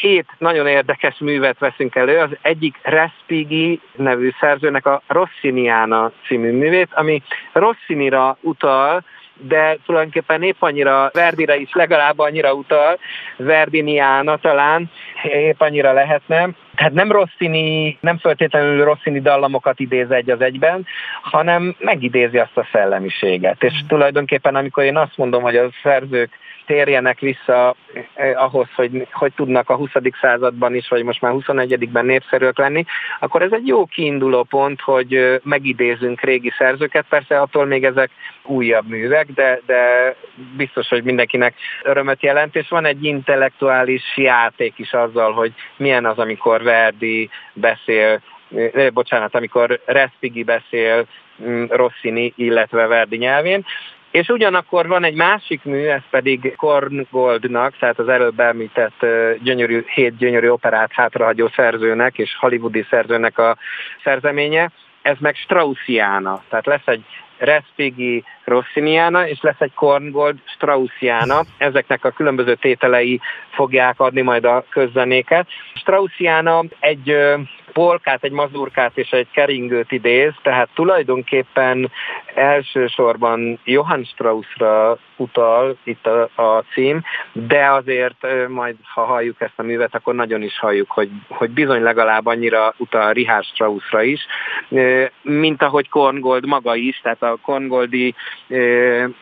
két 0.00 0.26
nagyon 0.38 0.66
érdekes 0.66 1.18
művet 1.18 1.58
veszünk 1.58 1.94
elő. 1.94 2.18
Az 2.18 2.30
egyik 2.42 2.78
Respighi 2.82 3.80
nevű 3.96 4.30
szerzőnek 4.40 4.86
a 4.86 5.02
Rossiniana 5.06 6.12
című 6.26 6.52
művét, 6.52 6.88
ami 6.92 7.22
Rossinira 7.52 8.36
utal, 8.40 9.02
de 9.34 9.76
tulajdonképpen 9.86 10.42
épp 10.42 10.56
annyira 10.58 11.10
Verdire 11.12 11.56
is 11.56 11.72
legalább 11.72 12.18
annyira 12.18 12.52
utal, 12.52 12.98
Verdiniana 13.36 14.36
talán, 14.36 14.90
épp 15.22 15.60
annyira 15.60 15.92
lehetne. 15.92 16.48
Tehát 16.74 16.92
nem 16.92 17.12
Rossini, 17.12 17.98
nem 18.00 18.18
feltétlenül 18.18 18.84
Rossini 18.84 19.20
dallamokat 19.20 19.80
idéz 19.80 20.10
egy 20.10 20.30
az 20.30 20.40
egyben, 20.40 20.86
hanem 21.22 21.74
megidézi 21.78 22.38
azt 22.38 22.56
a 22.56 22.68
szellemiséget. 22.72 23.62
És 23.62 23.72
tulajdonképpen 23.88 24.54
amikor 24.54 24.84
én 24.84 24.96
azt 24.96 25.16
mondom, 25.16 25.42
hogy 25.42 25.56
a 25.56 25.70
szerzők 25.82 26.38
térjenek 26.70 27.18
vissza 27.18 27.74
eh, 28.14 28.42
ahhoz, 28.42 28.66
hogy 28.74 29.06
hogy 29.12 29.32
tudnak 29.36 29.70
a 29.70 29.76
20. 29.76 29.90
században 30.20 30.74
is, 30.74 30.88
vagy 30.88 31.02
most 31.02 31.20
már 31.20 31.32
21-ben 31.36 32.04
népszerűek 32.04 32.58
lenni, 32.58 32.84
akkor 33.20 33.42
ez 33.42 33.52
egy 33.52 33.66
jó 33.66 33.86
kiinduló 33.86 34.42
pont, 34.42 34.80
hogy 34.80 35.14
eh, 35.14 35.36
megidézünk 35.42 36.20
régi 36.20 36.52
szerzőket. 36.58 37.04
Persze 37.08 37.40
attól 37.40 37.64
még 37.66 37.84
ezek 37.84 38.10
újabb 38.44 38.88
művek, 38.88 39.26
de, 39.26 39.60
de 39.66 40.14
biztos, 40.56 40.88
hogy 40.88 41.02
mindenkinek 41.02 41.54
örömet 41.82 42.22
jelent, 42.22 42.56
és 42.56 42.68
van 42.68 42.84
egy 42.84 43.04
intellektuális 43.04 44.16
játék 44.16 44.78
is 44.78 44.92
azzal, 44.92 45.32
hogy 45.32 45.52
milyen 45.76 46.06
az, 46.06 46.18
amikor 46.18 46.62
Verdi 46.62 47.30
beszél, 47.52 48.20
eh, 48.54 48.90
bocsánat, 48.90 49.34
amikor 49.34 49.80
Respighi 49.84 50.42
beszél 50.42 51.06
mm, 51.42 51.64
Rossini, 51.68 52.32
illetve 52.36 52.86
Verdi 52.86 53.16
nyelvén, 53.16 53.64
és 54.10 54.28
ugyanakkor 54.28 54.86
van 54.86 55.04
egy 55.04 55.14
másik 55.14 55.64
mű, 55.64 55.86
ez 55.86 56.02
pedig 56.10 56.54
Korngoldnak, 56.56 57.76
tehát 57.78 57.98
az 57.98 58.08
előbb 58.08 58.40
említett 58.40 59.06
gyönyörű, 59.42 59.84
hét 59.94 60.16
gyönyörű 60.16 60.48
operát 60.48 60.92
hátrahagyó 60.92 61.48
szerzőnek 61.54 62.18
és 62.18 62.36
hollywoodi 62.38 62.86
szerzőnek 62.90 63.38
a 63.38 63.56
szerzeménye, 64.04 64.70
ez 65.02 65.16
meg 65.18 65.34
Straussiana. 65.34 66.42
Tehát 66.48 66.66
lesz 66.66 66.86
egy 66.86 67.04
Respighi 67.38 68.24
Rossiniana, 68.44 69.28
és 69.28 69.40
lesz 69.40 69.60
egy 69.60 69.74
Korngold 69.74 70.36
Straussiana. 70.44 71.40
Ezeknek 71.58 72.04
a 72.04 72.10
különböző 72.10 72.54
tételei 72.54 73.20
fogják 73.50 74.00
adni 74.00 74.20
majd 74.20 74.44
a 74.44 74.64
közzenéket. 74.68 75.46
Straussiana 75.74 76.64
egy 76.80 77.16
polkát, 77.72 78.24
egy 78.24 78.32
mazurkát 78.32 78.98
és 78.98 79.10
egy 79.10 79.28
keringőt 79.30 79.92
idéz, 79.92 80.32
tehát 80.42 80.68
tulajdonképpen 80.74 81.90
elsősorban 82.34 83.60
Johann 83.64 84.02
Straussra 84.02 84.98
utal 85.20 85.76
itt 85.84 86.06
a, 86.06 86.42
a 86.42 86.64
cím, 86.72 87.02
de 87.32 87.70
azért 87.70 88.26
majd, 88.48 88.76
ha 88.94 89.04
halljuk 89.04 89.40
ezt 89.40 89.52
a 89.56 89.62
művet, 89.62 89.94
akkor 89.94 90.14
nagyon 90.14 90.42
is 90.42 90.58
halljuk, 90.58 90.90
hogy, 90.90 91.10
hogy 91.28 91.50
bizony 91.50 91.82
legalább 91.82 92.26
annyira 92.26 92.74
utal 92.76 93.12
Richard 93.12 93.44
Straussra 93.44 94.02
is, 94.02 94.26
mint 95.22 95.62
ahogy 95.62 95.88
Korngold 95.88 96.46
maga 96.46 96.74
is, 96.74 97.00
tehát 97.02 97.22
a 97.22 97.38
Korngoldi 97.42 98.14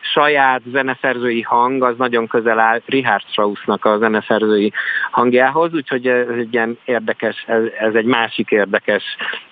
saját 0.01 0.61
zeneszerzői 0.71 1.41
hang 1.41 1.83
az 1.83 1.97
nagyon 1.97 2.27
közel 2.27 2.59
áll 2.59 2.81
Richard 2.85 3.23
Straussnak 3.29 3.85
a 3.85 3.97
zeneszerzői 3.97 4.71
hangjához, 5.11 5.73
úgyhogy 5.73 6.07
ez 6.07 6.27
egy 6.37 6.53
ilyen 6.53 6.77
érdekes, 6.85 7.43
ez, 7.47 7.63
ez 7.79 7.93
egy 7.93 8.05
másik 8.05 8.51
érdekes 8.51 9.03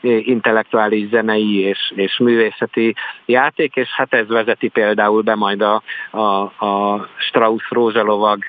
intellektuális 0.02 1.10
zenei 1.10 1.60
és, 1.60 1.94
és 1.96 2.18
művészeti 2.18 2.96
játék, 3.26 3.76
és 3.76 3.90
hát 3.90 4.14
ez 4.14 4.28
vezeti 4.28 4.68
például 4.68 5.22
be 5.22 5.36
majd 5.36 5.62
a, 5.62 5.82
a 6.12 6.37
a, 6.44 6.66
a 6.66 7.08
Strauss 7.30 7.70
rózsalovag 7.70 8.44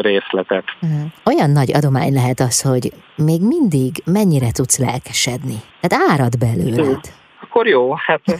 részletet. 0.00 0.64
Mhm. 0.80 0.92
Olyan 1.24 1.50
nagy 1.50 1.72
adomány 1.72 2.12
lehet 2.12 2.40
az, 2.40 2.60
hogy 2.60 2.92
még 3.16 3.40
mindig 3.42 4.02
mennyire 4.04 4.50
tudsz 4.52 4.78
lelkesedni. 4.78 5.56
Tehát 5.80 6.10
árad 6.10 6.38
belőled. 6.38 7.00
Akkor 7.42 7.66
jó, 7.66 7.94
hát 7.94 8.20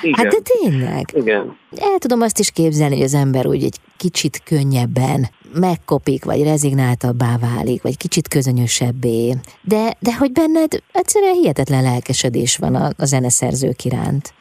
igen. 0.00 0.14
Hát 0.16 0.26
de 0.26 0.38
tényleg. 0.60 1.04
Igen. 1.12 1.56
El 1.76 1.98
tudom 1.98 2.20
azt 2.20 2.38
is 2.38 2.50
képzelni, 2.50 2.94
hogy 2.94 3.04
az 3.04 3.14
ember 3.14 3.46
úgy 3.46 3.64
egy 3.64 3.76
kicsit 3.96 4.42
könnyebben 4.44 5.28
megkopik, 5.54 6.24
vagy 6.24 6.42
rezignáltabbá 6.42 7.36
válik, 7.38 7.82
vagy 7.82 7.96
kicsit 7.96 8.28
közönösebbé. 8.28 9.34
De, 9.60 9.96
de 9.98 10.16
hogy 10.16 10.32
benned 10.32 10.82
egyszerűen 10.92 11.34
hihetetlen 11.34 11.82
lelkesedés 11.82 12.56
van 12.56 12.74
a, 12.74 12.90
a 12.96 13.04
zeneszerzők 13.04 13.84
iránt. 13.84 14.34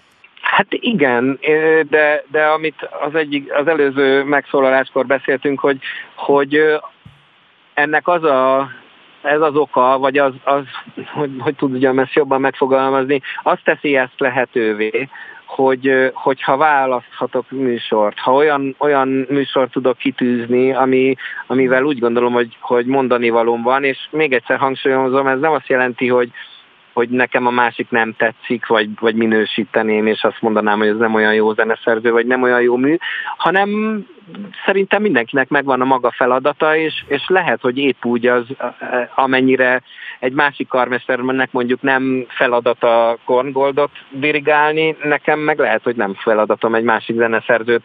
Hát 0.54 0.68
igen, 0.70 1.40
de, 1.90 2.24
de 2.32 2.46
amit 2.46 2.90
az, 3.02 3.16
egyik, 3.16 3.54
az 3.54 3.68
előző 3.68 4.24
megszólaláskor 4.24 5.06
beszéltünk, 5.06 5.60
hogy, 5.60 5.80
hogy 6.16 6.80
ennek 7.74 8.08
az 8.08 8.24
a 8.24 8.70
ez 9.22 9.42
az 9.42 9.56
oka, 9.56 9.98
vagy 9.98 10.18
az, 10.18 10.34
az 10.44 10.64
hogy, 11.14 11.32
hogy 11.40 11.56
tudjam 11.56 12.00
ezt 12.00 12.14
jobban 12.14 12.42
megfogalmazni, 12.42 13.22
azt 13.44 13.64
teszi 13.64 13.96
ezt 13.96 14.14
lehetővé, 14.20 15.10
hogy, 15.46 16.12
hogyha 16.14 16.58
választhatok 16.58 17.52
műsort, 17.52 18.20
ha 18.20 18.34
olyan, 18.34 18.76
olyan 18.78 19.08
műsort 19.30 19.72
tudok 19.72 19.98
kitűzni, 19.98 20.74
ami, 20.74 21.16
amivel 21.48 21.84
úgy 21.84 22.00
gondolom, 22.00 22.34
hogy, 22.34 22.58
hogy 22.60 22.86
mondani 22.86 23.30
valóm 23.30 23.62
van, 23.62 23.84
és 23.84 23.98
még 24.10 24.34
egyszer 24.34 24.58
hangsúlyozom, 24.58 25.28
ez 25.28 25.40
nem 25.40 25.52
azt 25.52 25.68
jelenti, 25.68 26.08
hogy, 26.08 26.32
hogy 26.94 27.10
nekem 27.10 27.48
a 27.48 27.52
másik 27.52 27.90
nem 27.90 28.14
tetszik, 28.18 28.68
vagy, 28.68 28.90
vagy 29.00 29.16
minősíteném, 29.16 30.08
és 30.08 30.24
azt 30.24 30.42
mondanám, 30.42 30.78
hogy 30.78 30.88
ez 30.88 30.98
nem 30.98 31.14
olyan 31.14 31.34
jó 31.34 31.54
zeneszerző, 31.54 32.12
vagy 32.12 32.26
nem 32.26 32.42
olyan 32.42 32.62
jó 32.62 32.76
mű, 32.76 32.98
hanem 33.38 34.02
szerintem 34.66 35.02
mindenkinek 35.02 35.50
megvan 35.50 35.82
a 35.82 35.86
maga 35.86 36.12
feladata, 36.12 36.76
és, 36.76 37.04
és 37.08 37.24
lehet, 37.28 37.62
hogy 37.62 37.78
épp 37.78 38.06
úgy 38.06 38.28
az, 38.28 38.46
amennyire 39.16 39.82
egy 40.20 40.34
másik 40.34 40.68
karmesternek 40.68 41.52
mondjuk 41.52 41.82
nem 41.82 42.26
feladata 42.28 43.18
Korngoldot 43.26 43.92
dirigálni, 44.10 44.96
nekem 45.04 45.40
meg 45.40 45.60
lehet, 45.60 45.84
hogy 45.84 45.96
nem 45.96 46.14
feladatom 46.14 46.76
egy 46.76 46.84
másik 46.84 47.16
zeneszerzőt 47.16 47.84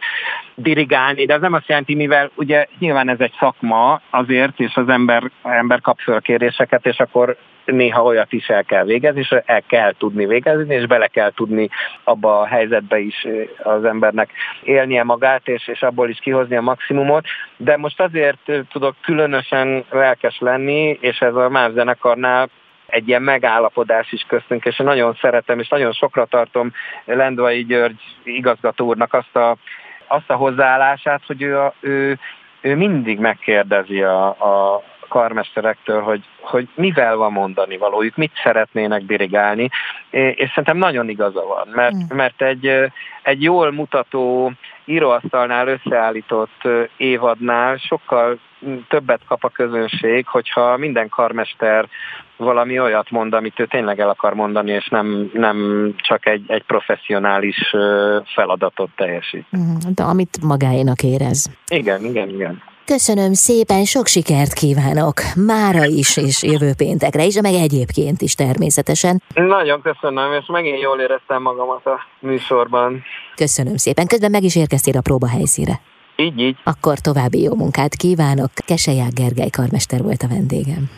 dirigálni, 0.55 1.25
de 1.25 1.33
ez 1.33 1.41
nem 1.41 1.53
azt 1.53 1.67
jelenti, 1.67 1.95
mivel 1.95 2.31
ugye 2.35 2.65
nyilván 2.79 3.09
ez 3.09 3.19
egy 3.19 3.33
szakma 3.39 4.01
azért, 4.09 4.59
és 4.59 4.75
az 4.75 4.89
ember, 4.89 5.31
ember 5.43 5.81
kap 5.81 5.99
fölkéréseket, 5.99 6.85
és 6.85 6.99
akkor 6.99 7.37
néha 7.71 8.03
olyat 8.03 8.33
is 8.33 8.47
el 8.49 8.63
kell 8.63 8.83
végezni, 8.83 9.19
és 9.19 9.35
el 9.45 9.61
kell 9.67 9.93
tudni 9.97 10.25
végezni, 10.25 10.75
és 10.75 10.85
bele 10.85 11.07
kell 11.07 11.31
tudni 11.31 11.69
abba 12.03 12.39
a 12.39 12.45
helyzetbe 12.45 12.99
is 12.99 13.27
az 13.63 13.83
embernek 13.83 14.31
élnie 14.63 15.03
magát, 15.03 15.47
és, 15.47 15.67
és 15.67 15.81
abból 15.81 16.09
is 16.09 16.19
kihozni 16.19 16.55
a 16.55 16.61
maximumot, 16.61 17.25
de 17.57 17.77
most 17.77 18.01
azért 18.01 18.51
tudok 18.71 18.95
különösen 19.01 19.85
lelkes 19.89 20.39
lenni, 20.39 20.97
és 21.01 21.19
ez 21.19 21.35
a 21.35 21.49
MÁV 21.49 21.73
zenekarnál 21.73 22.49
egy 22.85 23.07
ilyen 23.07 23.21
megállapodás 23.21 24.11
is 24.11 24.25
köztünk, 24.27 24.65
és 24.65 24.77
nagyon 24.77 25.17
szeretem, 25.21 25.59
és 25.59 25.67
nagyon 25.67 25.91
sokra 25.91 26.25
tartom 26.25 26.71
Lendvai 27.05 27.65
György 27.65 28.01
igazgató 28.23 28.85
úrnak 28.85 29.13
azt 29.13 29.35
a, 29.35 29.57
azt 30.07 30.29
a 30.29 30.35
hozzáállását, 30.35 31.21
hogy 31.25 31.41
ő, 31.41 31.59
a, 31.59 31.73
ő, 31.79 32.19
ő 32.61 32.75
mindig 32.75 33.19
megkérdezi 33.19 34.01
a, 34.01 34.27
a, 34.27 34.83
karmesterektől, 35.09 36.01
hogy, 36.01 36.23
hogy 36.41 36.67
mivel 36.75 37.15
van 37.15 37.31
mondani 37.31 37.77
valójuk, 37.77 38.15
mit 38.15 38.31
szeretnének 38.43 39.01
dirigálni, 39.01 39.69
és 40.11 40.49
szerintem 40.49 40.77
nagyon 40.77 41.09
igaza 41.09 41.45
van, 41.45 41.67
mert, 41.73 41.95
mm. 41.95 42.15
mert 42.15 42.41
egy, 42.41 42.91
egy 43.21 43.43
jól 43.43 43.71
mutató 43.71 44.51
íróasztalnál 44.85 45.67
összeállított 45.67 46.67
évadnál 46.97 47.77
sokkal 47.77 48.39
többet 48.87 49.21
kap 49.27 49.43
a 49.43 49.49
közönség, 49.49 50.27
hogyha 50.27 50.77
minden 50.77 51.09
karmester 51.09 51.87
valami 52.37 52.79
olyat 52.79 53.11
mond, 53.11 53.33
amit 53.33 53.59
ő 53.59 53.65
tényleg 53.65 53.99
el 53.99 54.09
akar 54.09 54.33
mondani, 54.33 54.71
és 54.71 54.87
nem, 54.87 55.29
nem 55.33 55.89
csak 55.97 56.25
egy, 56.25 56.43
egy 56.47 56.63
professzionális 56.63 57.75
feladatot 58.33 58.89
teljesít. 58.95 59.45
Mm, 59.57 59.75
de 59.95 60.03
amit 60.03 60.37
magáénak 60.41 61.03
érez. 61.03 61.49
Igen, 61.67 62.03
igen, 62.03 62.29
igen. 62.29 62.61
Köszönöm 62.95 63.33
szépen, 63.33 63.83
sok 63.85 64.07
sikert 64.07 64.53
kívánok 64.53 65.21
mára 65.35 65.85
is, 65.85 66.17
és 66.17 66.43
jövő 66.43 66.71
péntekre 66.77 67.23
is, 67.25 67.41
meg 67.41 67.53
egyébként 67.53 68.21
is 68.21 68.35
természetesen. 68.35 69.21
Nagyon 69.33 69.81
köszönöm, 69.81 70.33
és 70.33 70.45
megint 70.47 70.81
jól 70.81 70.99
éreztem 70.99 71.41
magamat 71.41 71.85
a 71.85 71.99
műsorban. 72.19 73.03
Köszönöm 73.35 73.75
szépen, 73.75 74.07
közben 74.07 74.31
meg 74.31 74.43
is 74.43 74.55
érkeztél 74.55 74.97
a 74.97 75.01
próbahelyszíre. 75.01 75.79
Így, 76.15 76.39
így. 76.39 76.57
Akkor 76.63 76.99
további 76.99 77.41
jó 77.41 77.55
munkát 77.55 77.95
kívánok. 77.95 78.49
Keseják 78.53 79.13
Gergely 79.13 79.49
karmester 79.49 80.01
volt 80.01 80.21
a 80.23 80.27
vendégem. 80.27 80.89